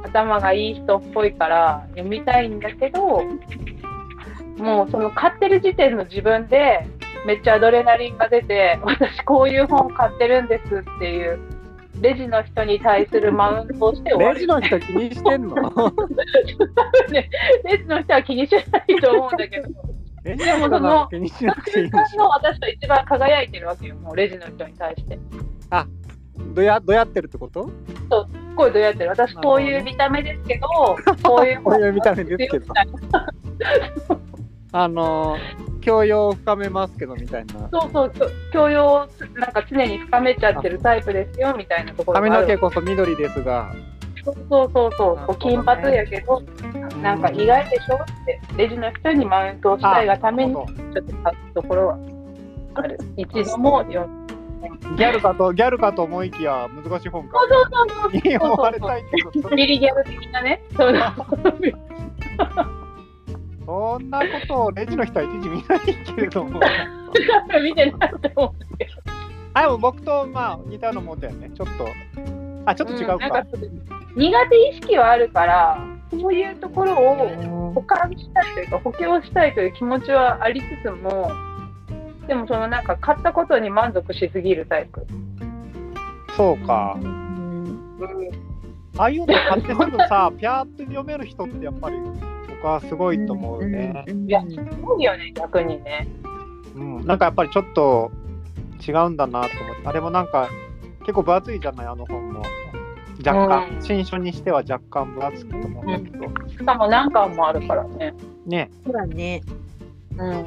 [0.07, 3.23] 頭がいい人っぽいから読みたいんだけど、
[4.57, 6.87] もうその買ってる時点の自分で、
[7.25, 11.39] めっちゃアドレナリンが出て、私こういう本買ってるんですっていう、
[12.01, 14.39] レジの人に対するマウントをして終わり。
[14.39, 15.55] レジの人気にしてんの？
[17.63, 18.63] レジの人は気にしない
[19.01, 19.69] と思うんだけど、
[20.23, 25.19] レジの人が気にしなくていいんの私と一番輝いてるわけよ、もうレジの人に対して。
[26.53, 27.65] どやどやってるってこと？
[27.65, 27.71] す
[28.57, 29.09] ごいどうやってる。
[29.11, 30.67] 私こういう見た目ですけど、
[31.23, 32.73] こういうこういう見た目ですけど。
[34.73, 37.69] あのー、教養を深めますけどみたいな。
[37.71, 43.71] そうそう、教養をなんか常に深めちゃってるタイプですよみたいなところ髪の毛こそ緑ですが、
[44.25, 45.35] そうそうそうそう、ね。
[45.39, 46.43] 金髪やけど、
[47.01, 51.97] なんか意外でしょって、レジの人にマウントをしたいがために、ちょっと書くところは
[52.75, 52.99] ある。
[53.15, 54.26] 一度も読ん
[54.97, 57.37] ギャルかとギャルかと思いきや難しい本か。
[57.37, 59.55] そうそうそうに思われたいってこと。
[59.55, 60.61] ビリギャル的なね。
[60.75, 60.93] そう。
[63.65, 65.79] そんなことをレジの人はいちいち見ない
[66.15, 66.59] けれども。
[67.63, 68.77] 見てないと思う。
[68.77, 68.91] けど。
[69.53, 71.49] あでも僕とまあ似たようなもんだよね。
[71.53, 71.87] ちょっと。
[72.65, 73.29] あちょっと違うか。
[73.29, 73.67] かちょっと
[74.15, 75.79] 苦手意識はあるから、
[76.11, 81.31] そういうところを保管したいというか補強したいという気持ちはありつつも
[82.27, 85.05] でもそのなんか買ったことに満足しすぎるタイプ、
[86.35, 86.97] そうか。
[88.97, 91.97] ああいうの買ってすぐさ ピャーって読める人ってやっぱり
[92.49, 96.07] 僕はすごいと思うね、いやすごいよね逆にね。
[96.75, 98.11] うん、なんかやっぱりちょっと
[98.87, 99.87] 違うんだなと思って。
[99.87, 100.49] あれもなんか
[101.01, 102.43] 結構分厚いじゃないあの本も。
[103.25, 108.13] 若干、うん新書にしては若干分厚くと思うんだけど、しかも何巻もあるからね
[108.45, 109.41] ねそうだね。
[110.17, 110.45] うん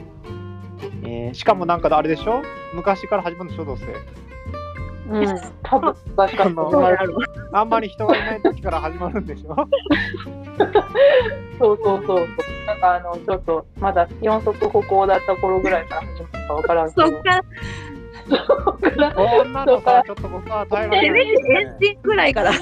[1.04, 2.42] えーしかもなんかあれでしょ？
[2.74, 3.84] 昔から始まるんでしょどうせ
[5.10, 5.40] うん。
[5.62, 6.56] 多分確かに
[7.52, 9.54] あんまり人がいない時から始まるんでしょ？
[11.58, 12.28] そうそうそう。
[12.66, 17.06] なんかあのちょっとまだ四足歩行だった頃ぐらいから始まったか分からんけど。
[17.08, 17.42] そっか。
[18.96, 21.26] ら、こんなのさちょっと僕は耐えられエない。
[21.26, 22.52] ですンねジンぐらいから、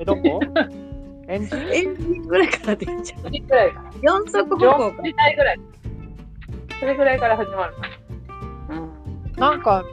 [0.00, 0.40] えどこ
[1.28, 3.00] エンジンエンジンぐらいから出ちゃう。
[3.26, 5.02] 9時ぐらいから四足歩上行か。
[5.04, 5.60] 時代ぐらい
[6.80, 7.74] それぐらいから始まる。
[8.70, 9.32] うん。
[9.36, 9.84] なんか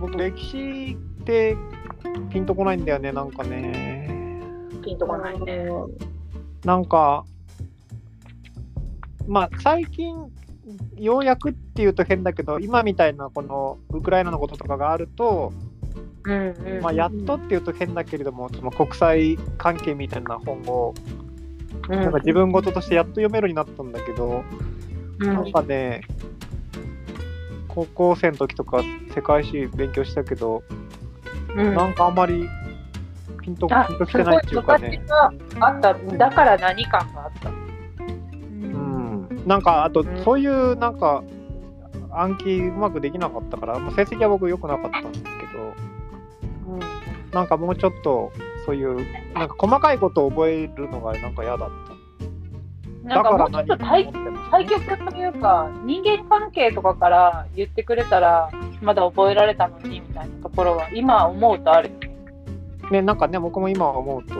[0.00, 1.56] 僕歴史って
[2.30, 4.40] ピンとこないんだよねなんかね。
[4.84, 5.68] ピンとこないね。
[6.64, 7.24] なんか
[9.28, 10.16] まあ最近
[10.96, 15.52] ようやくっていうと変だけど今みたいなこのウクライナのこととかがあると、
[16.24, 16.82] うんうん。
[16.82, 20.94] まあ、やっとっていうと変だけれどもその国際関係みたいな本を
[21.88, 22.00] うん。
[22.00, 24.71] なんか自分事としてやっと読めるようになったんだけど、うん
[25.26, 26.02] なんかね
[27.68, 28.82] 高校生の時とか
[29.14, 30.62] 世界史勉強したけど、
[31.56, 31.74] うん。
[31.74, 32.48] なんかあんまり
[33.42, 35.02] ピンとあピンときてないっていうか昔ね。
[35.06, 35.94] があった。
[35.94, 37.48] だから何感があった。
[37.48, 39.28] ううん。
[39.30, 39.46] ん。
[39.46, 40.24] なんかあと、うん。
[40.24, 41.24] そういうなんか
[42.10, 45.74] 暗記うまくできなかったから、まあ、成績は僕良くなかったんですけど、
[47.32, 48.32] なんかもうちょっと
[48.66, 48.96] そういう
[49.34, 51.81] なんか細かいことを覚えるのがなんか嫌だった。
[53.02, 54.12] なんかもうちょっと対
[54.50, 58.50] 対極というか人間関係とかから言ってくれたら
[58.80, 62.12] まだ覚えられたのにみたいなところは今思うとあるよね。
[62.90, 64.34] ね、なんかね、僕も今思うと、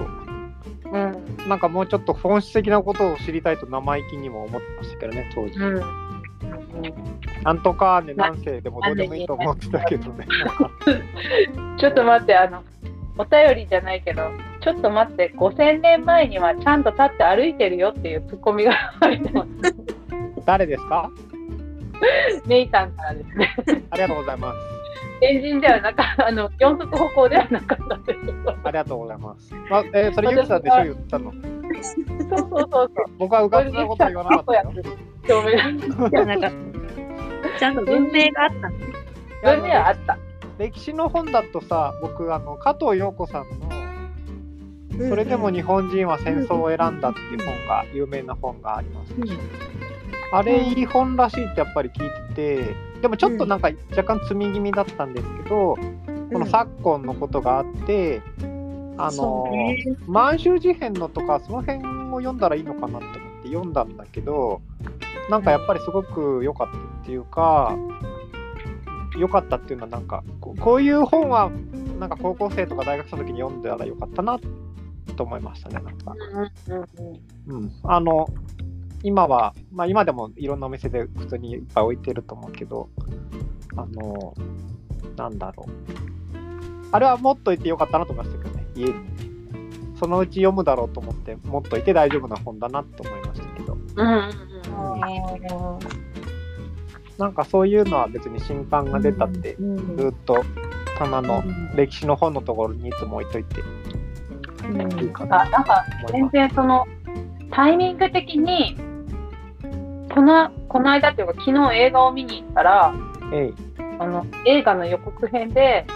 [0.92, 5.58] うんなんかもうちょっと本質的なことを知りたいと生意気にも思ってましたけどね、当時。
[5.58, 5.82] うんうん
[7.44, 10.26] なんとかね、何世でもどうでもいいと思ってたけどね。
[11.78, 12.62] ちょっと待ってあの
[13.18, 14.30] お便りじゃないけど
[14.62, 19.48] ちょっと待って5000年前にはちゃんと立って歩いてるよっていうツッコミが入ってます。
[20.46, 21.10] 誰ですか？
[22.46, 23.54] メイさんからですね。
[23.90, 24.58] ありがとうございます。
[25.24, 29.54] エンジンではなかったあの四足歩行ではなかったということありがとうございます。
[29.70, 31.32] まあ、えーそれゆきさんでしょ言ったの。
[31.32, 32.90] そうそうそうそう。
[33.18, 34.72] 僕はうかつなことは言わなかったよ。
[35.28, 35.50] 証明
[36.10, 36.50] じゃなかっ
[37.52, 37.58] た。
[37.58, 38.50] ちゃんと文明があっ
[39.42, 39.56] た。
[39.56, 40.18] 文明はあった。
[40.58, 43.82] 歴史の本だとさ、僕、あの加藤陽子さんの、
[45.09, 49.14] それでも日本人は戦争を選んだっていう本が、有名な本があります。
[50.32, 55.76] あれ、いい本らしいってやっぱり聞いてて、でもちょっとなんか若干積み気味だったんですけど、
[56.32, 58.22] この昨今のことがあって、
[58.96, 59.50] あの、
[60.07, 61.78] 満州事変のとかその辺
[62.12, 64.61] を読んだらいいのかなって思って読んだんだけど
[65.30, 67.76] なんかやっぱりすごく良かったっていうか
[69.18, 71.50] 良かったっていうのはなんかこういう本は
[71.98, 74.38] なんか高校生とか大学生の時に読んだらよかったな
[75.16, 76.14] と思いましたねなんか、
[77.46, 78.28] うんあの
[79.05, 82.88] 今は、まあ、今でもいろんなお店で普通にいっぱい置いてると思うけど
[83.76, 84.32] あの
[85.16, 85.72] なんだろう。
[86.92, 88.94] あれは持っといてよかったなと思いましたけどね家に。
[89.98, 93.74] そのうち読むだろうと思って持っといて大丈夫な本だなと思いましたけど。
[93.74, 96.03] うんうん
[97.18, 100.42] なんかそういうのは別に新刊が出たってうんずっと
[100.98, 101.44] 棚の
[101.76, 103.62] 歴史の本のところにいつも置いといて
[105.00, 106.28] いいかなあなんか全。
[106.30, 106.86] 然その
[107.50, 108.76] タイミング的に
[110.12, 112.94] このこの間っていうか昨日映画を見に行ったら
[113.98, 115.86] あの映画の予告編で。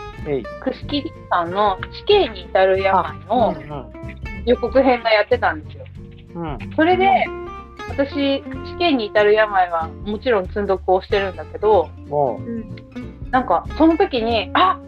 [0.60, 3.54] 串木さんの死刑に至る病の
[4.44, 5.84] 予告編がやってたんですよ。
[6.34, 7.26] うんうんそれで
[7.88, 12.40] 私死刑に至る病はもちろん積んどくをしてるんだけども
[13.30, 14.80] なんかその時にあ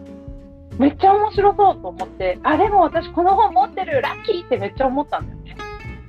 [0.79, 5.55] めっちゃ面白そうと思ってあでも私この本持ってるラッキーってめっちゃ思ったんだよね。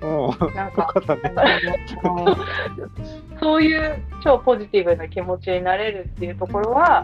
[3.38, 7.02] そういう超ポジティブな気持ちになれるっていうところは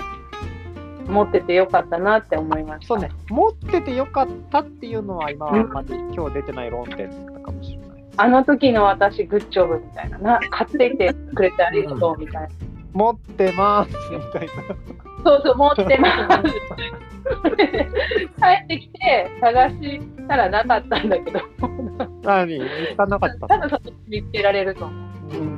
[1.06, 2.94] 持っててよかったなって思いました。
[2.94, 7.86] そうね、持っててよかったっていうのは今はまだ今日出てない論点だったかもしれない。
[8.16, 12.48] あの時の私グッジョブみたいなな買っていてくれてありがとうみたいな。
[12.94, 14.52] 持ってますみたいな。
[15.26, 16.42] そうそう持ってます。
[17.26, 21.40] 帰ってきて探したらなかったんだけど
[22.22, 22.60] 何？
[22.60, 25.36] 見つからなかった多分そこ見つけられると思う。
[25.36, 25.56] うん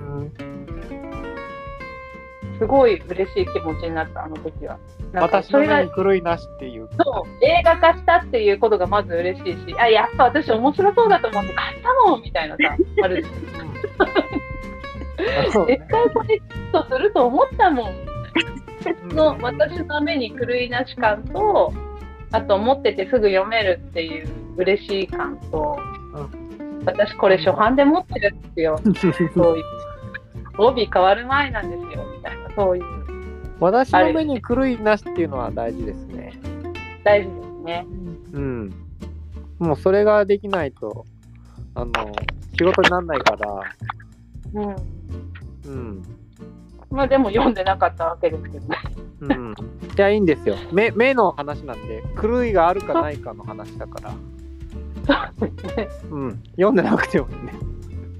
[2.58, 4.78] すごい嬉しい気持ちになったあの時は。
[5.12, 6.88] なんか私のそれが目に狂いなしっていう。
[6.98, 13.24] そう映画化したっていうことがまず嬉しいし、あやっぱ私面白そうだと思って買ったもんみたいなさ、 ある
[15.52, 18.08] そうね絶対これヒットすると思ったもん。
[19.14, 21.72] の私の目に狂いなし感と、
[22.30, 25.78] あと持っててすぐ読めるっていう嬉しい感と、
[26.84, 28.78] 私これ初版で持ってるんですよ。
[29.34, 29.64] そういう。
[30.58, 32.84] 帯変わる前なんですよ、みたいな、そういう。
[33.60, 36.32] 私の目に狂いなしっていうのは大事ですね。
[37.04, 37.86] 大事ですね。
[38.32, 38.74] うん。
[39.58, 41.04] もうそれができないと、
[41.74, 41.92] あの、
[42.56, 43.60] 仕事にならないから、
[44.54, 44.76] うん。
[45.64, 46.02] うん。
[46.90, 48.76] まあでも読んでなかったわけですけどね。
[49.20, 49.54] うん。
[49.94, 50.56] じゃあいいんですよ。
[50.72, 54.14] 目目の話なんで、狂いがあるかないかの話だから、
[55.38, 55.88] そうですね。
[56.10, 56.42] うん。
[56.52, 57.52] 読んでなくてもね。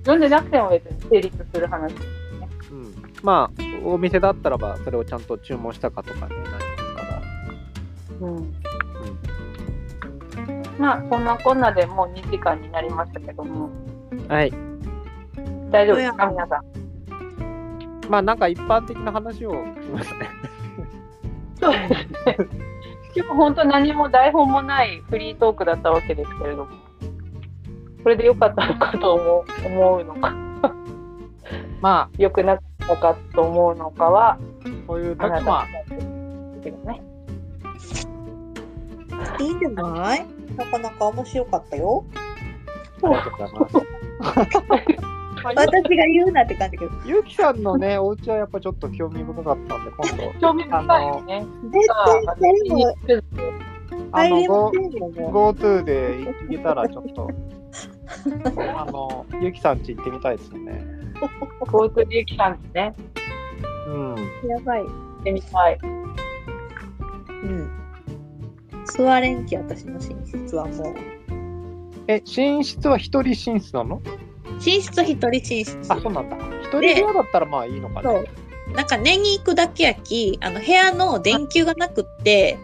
[0.01, 2.73] 読んでなくても別に成立する話です。
[2.73, 2.95] うん。
[3.23, 8.27] まあ、お店だったらば、それをちゃんと注文したかとかになりますから。
[8.27, 8.55] うん。
[10.79, 13.69] まあそんなこんなでもう2時間になりましたけども、
[14.29, 14.53] はい。
[15.71, 16.27] 大丈夫ですか？
[16.29, 16.88] 皆さん。
[18.09, 20.29] まあ、なんか一般的な話をしましたね。
[21.61, 21.93] そうです
[22.27, 22.37] ね。
[23.15, 26.71] 今日本当何も台本もないフリートークだったわけですけれども、
[28.03, 30.33] これで良かったのかと思う思うのか、
[31.81, 34.39] ま良くなったのかと思うのかは、あ、
[34.87, 37.03] こういう時あなたは、次第ですけどね。
[39.41, 40.27] いいんじゃない？
[40.57, 42.05] なかなか面白かったよ。
[43.03, 45.18] ありがとうございます。
[45.43, 46.93] ま あ私が言うなって感じだけど。
[47.05, 51.47] ゆゆきさんのね、お家はやっぱちょっと興味深かったんで、今度、 興味深いよね。
[51.71, 52.95] 絶対誰も
[54.13, 54.73] あの、も
[55.53, 57.31] GoTo で行けたらちょっと、
[58.77, 60.85] あの、ゆきさん家行ってみたいですよね。
[61.73, 62.95] 交通ゆきさんですね。
[63.89, 64.15] うん。
[64.15, 64.19] う。
[64.47, 64.81] やばい。
[64.83, 64.87] 行
[65.21, 65.79] ってみたい。
[67.43, 67.71] うん。
[68.87, 70.95] 座れんき、私の寝室はもう。
[72.07, 74.01] え、寝室は一人寝室なの
[74.65, 75.79] 寝室一人寝室。
[75.89, 76.37] あ、そうなんだ。
[76.63, 78.25] 一人部屋だったらまあいいのかそね
[78.71, 78.75] う。
[78.75, 82.59] なんか寝に行くだけやき、あの部屋の電球がなくって、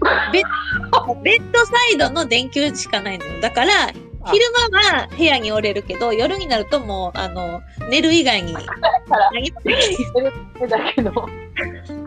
[0.32, 3.40] ベッベッドサイドの電球しかないのよ。
[3.40, 7.60] だから、あ昼間は部屋におれるけど、夜になるともう、あの、
[7.90, 11.94] 寝る以外に何もできない。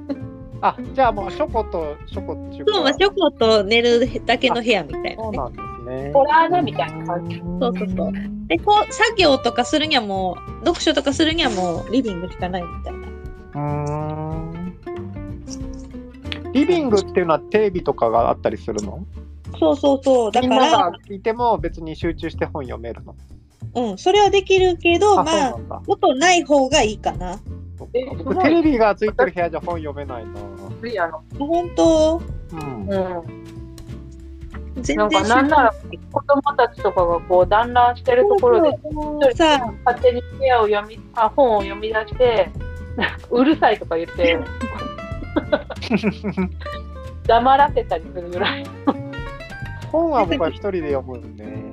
[0.61, 5.15] あ、じゃあもう、ショコとショコっていうかそう、まあ、ショコと寝るだけの部屋みたいなね。
[5.17, 6.11] そうなんですね。
[6.13, 7.37] ホラーなみたいな感じ。
[7.37, 8.13] そうそうそう
[8.47, 12.99] で、こう、作業とかするにはもう、読書とかするにはもう、リビングしかないみたいな。
[12.99, 13.57] うー
[14.57, 14.77] ん。
[16.53, 19.05] リビングっていうのはテレビとかがあったりするの？
[19.57, 20.31] そうそうそう。
[20.31, 23.15] だからみんなが、いても別に集中して本読めるの
[23.73, 25.81] うん、それはできるけど、あ、まあ。
[25.87, 27.39] 音ない方がいいかな。
[27.93, 30.31] え僕テレビがついてる部屋じゃ本読めないな。
[30.79, 31.23] 無理やの。
[31.37, 32.21] 本当？
[32.51, 32.87] うん。
[32.87, 33.41] うん。
[34.81, 35.73] 全然なんかなんなら
[36.11, 38.77] 子供たちとかがこう団らんしてるところで
[39.85, 42.49] 勝手に部屋を読みあ本を読み出して
[43.29, 44.39] うるさいとか言って
[47.27, 48.65] 黙らせたりするぐらい。
[49.91, 51.70] 本は僕は一人で読むんで。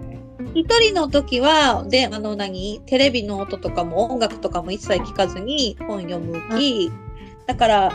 [0.54, 6.90] 一人の時は、で、あの何、テレビの音とかも音楽とかも一切聞かずに本読むき、
[7.46, 7.92] だから、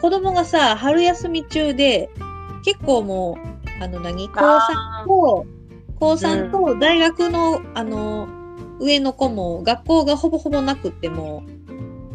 [0.00, 2.10] 子供がさ、春休み中で、
[2.64, 3.38] 結構も
[3.80, 5.46] う、あの何、高3あと、
[6.00, 8.28] 高3と大学の、あの、
[8.80, 11.44] 上の子も学校がほぼほぼなくっても、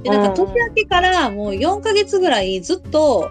[0.03, 3.29] で、なんか年明けからもう4ヶ月ぐらいずっと、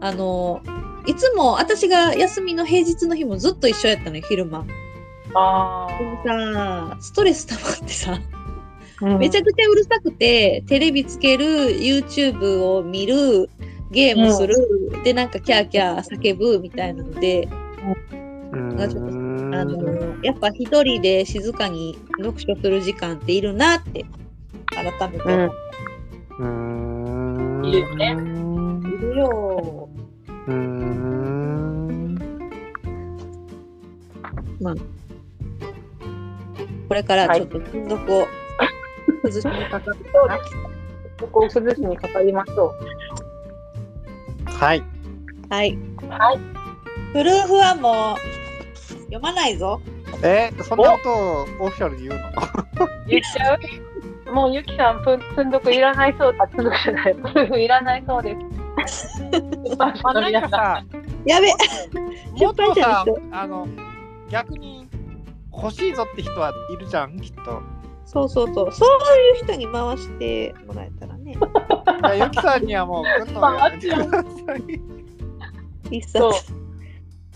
[0.00, 0.62] あの、
[1.06, 4.66] いつも私が休みの平日の日もずっと一緒やったのよ、昼間。
[5.38, 13.50] あでもさ、ストレス溜まってさ、ーめちゃくちゃうるさくて、テレビつける、YouTube を見る、
[13.90, 14.56] ゲームする、
[15.04, 17.48] で、なんかキャーキャー叫ぶみたいなので、
[18.52, 18.76] うん。
[18.76, 19.12] がちょっとあ
[19.64, 24.06] の、やっぱ一人で静かに読書する時間っているなって、
[24.68, 25.24] 改めて。
[25.24, 26.46] うー
[27.60, 27.64] ん。
[27.66, 28.16] いいよね。
[28.16, 29.88] てるよ。
[30.46, 30.96] うーん。
[36.88, 38.26] これからちょっと金属を
[39.22, 40.56] 崩しにかかってそうです。
[41.20, 42.72] ここを崩しにかかりましょ
[44.46, 44.82] はい。
[45.48, 45.72] はい。
[45.72, 46.08] う。
[46.08, 46.38] はい。
[47.12, 49.80] プルーフはもう読まないぞ。
[50.22, 52.30] えー、そんなことをオフィシャルで言うの？
[53.08, 53.54] 言っちゃ
[54.28, 54.32] う？
[54.32, 58.36] もうゆきさん、ぷ積んどくいらないそう、あ、積んどくじゃない、プルーフいらないそうで
[58.86, 59.22] す。
[59.78, 60.84] ま あ、なんかさ、
[61.24, 61.48] やべ
[62.36, 63.68] もっとさあの、
[64.28, 64.85] 逆に
[65.56, 67.62] 欲しいぞって人はいるじゃん、きっと。
[68.04, 68.72] そうそうそう。
[68.72, 68.88] そう
[69.38, 71.36] いう人に回してもらえたらね。
[72.18, 75.96] ゆきさんにはもう来るのやめてください。
[75.96, 76.32] 一冊そう。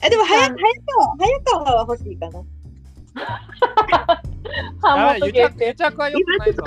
[0.02, 2.42] あ、でも早、早川、早川は欲しいかな。
[4.82, 6.64] ハやばい、モト癒着ゲーテ癒着は良くないぞ。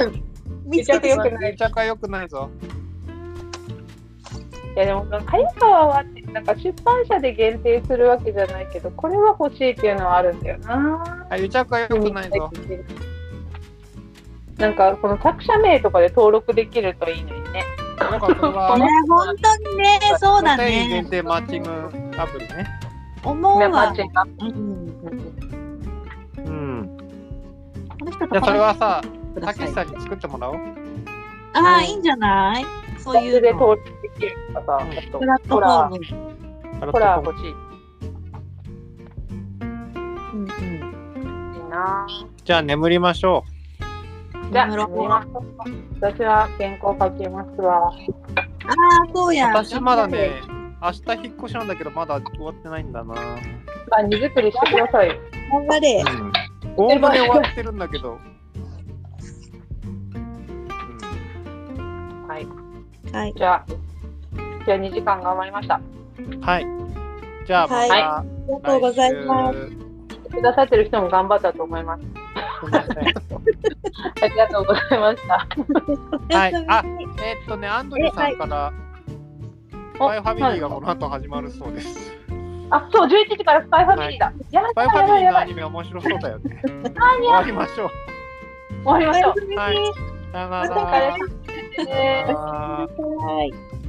[0.66, 2.50] 見つけてよくない癒着は良くないぞ。
[4.76, 11.26] いやでも、早川はって、なんか出版社で限定するわけじゃないけど、これは欲しいっていうのはあるんだよな。
[11.30, 12.52] あ癒着は良くないぞ。
[14.58, 17.64] なんか、この作者名とかで登録できるといいのにね。
[18.00, 21.06] なんかそれはね、本当にね、そうだね限。
[21.10, 21.70] 定マッチング
[22.18, 22.68] アプリね。
[23.24, 24.04] 思うわマッチ。
[24.04, 24.52] ングアプうん。
[26.38, 26.98] うん。
[28.00, 29.02] この人とじゃあそれはさ、
[29.40, 30.56] たけしさんに作ってもらおう。
[31.54, 32.66] ああ、いいんじゃない？
[33.04, 33.52] そういうの。
[33.52, 36.92] 登録できるとかさ、あとプラットフォーム。
[36.92, 37.56] ホラー欲しい。
[39.62, 41.56] うんうん。
[41.56, 42.08] いいな
[42.44, 43.44] じゃあ眠りましょ
[44.52, 45.44] じゃあ、眠ろう寝ましょう
[46.02, 47.88] 私は原稿書きますわ。
[47.88, 47.94] ああ、
[49.14, 49.36] そうう。
[49.36, 49.48] や。
[49.48, 50.32] 私まだね、
[50.82, 53.14] 明日引っ越しなんだけど、まだ終わってないんだな。
[53.14, 55.16] まあ、荷造りしてくださいよ。
[55.52, 56.04] 頑張れ。
[56.06, 56.32] うん。
[56.76, 58.20] おおむね終わってるんだけど。
[63.14, 63.34] はい。
[63.38, 63.66] じゃあ、
[64.66, 65.80] じゃあ2時間頑張りました。
[66.42, 66.66] はい。
[67.46, 69.84] じゃあ、はい、ありがとうございます。
[70.34, 72.04] くださってる人も頑張ったと思います。
[74.22, 76.38] ありがとうございました。
[76.38, 76.56] はい。
[76.68, 76.84] あ、
[77.22, 78.74] えー、っとね、アンドリューさんから、
[79.94, 82.18] スパイファミリーがこの後始まるそうです。
[82.72, 84.26] あ、そう、11時からスパイファミリーだ。
[84.28, 86.62] はい、やスパイファミリーのアニメ面白そうだよね。
[86.64, 87.90] 終わりましょう。
[88.84, 89.56] 終わりましょう。
[89.56, 90.13] はい。
[90.34, 91.28] さような。
[92.26, 92.36] また
[93.28, 93.83] お疲。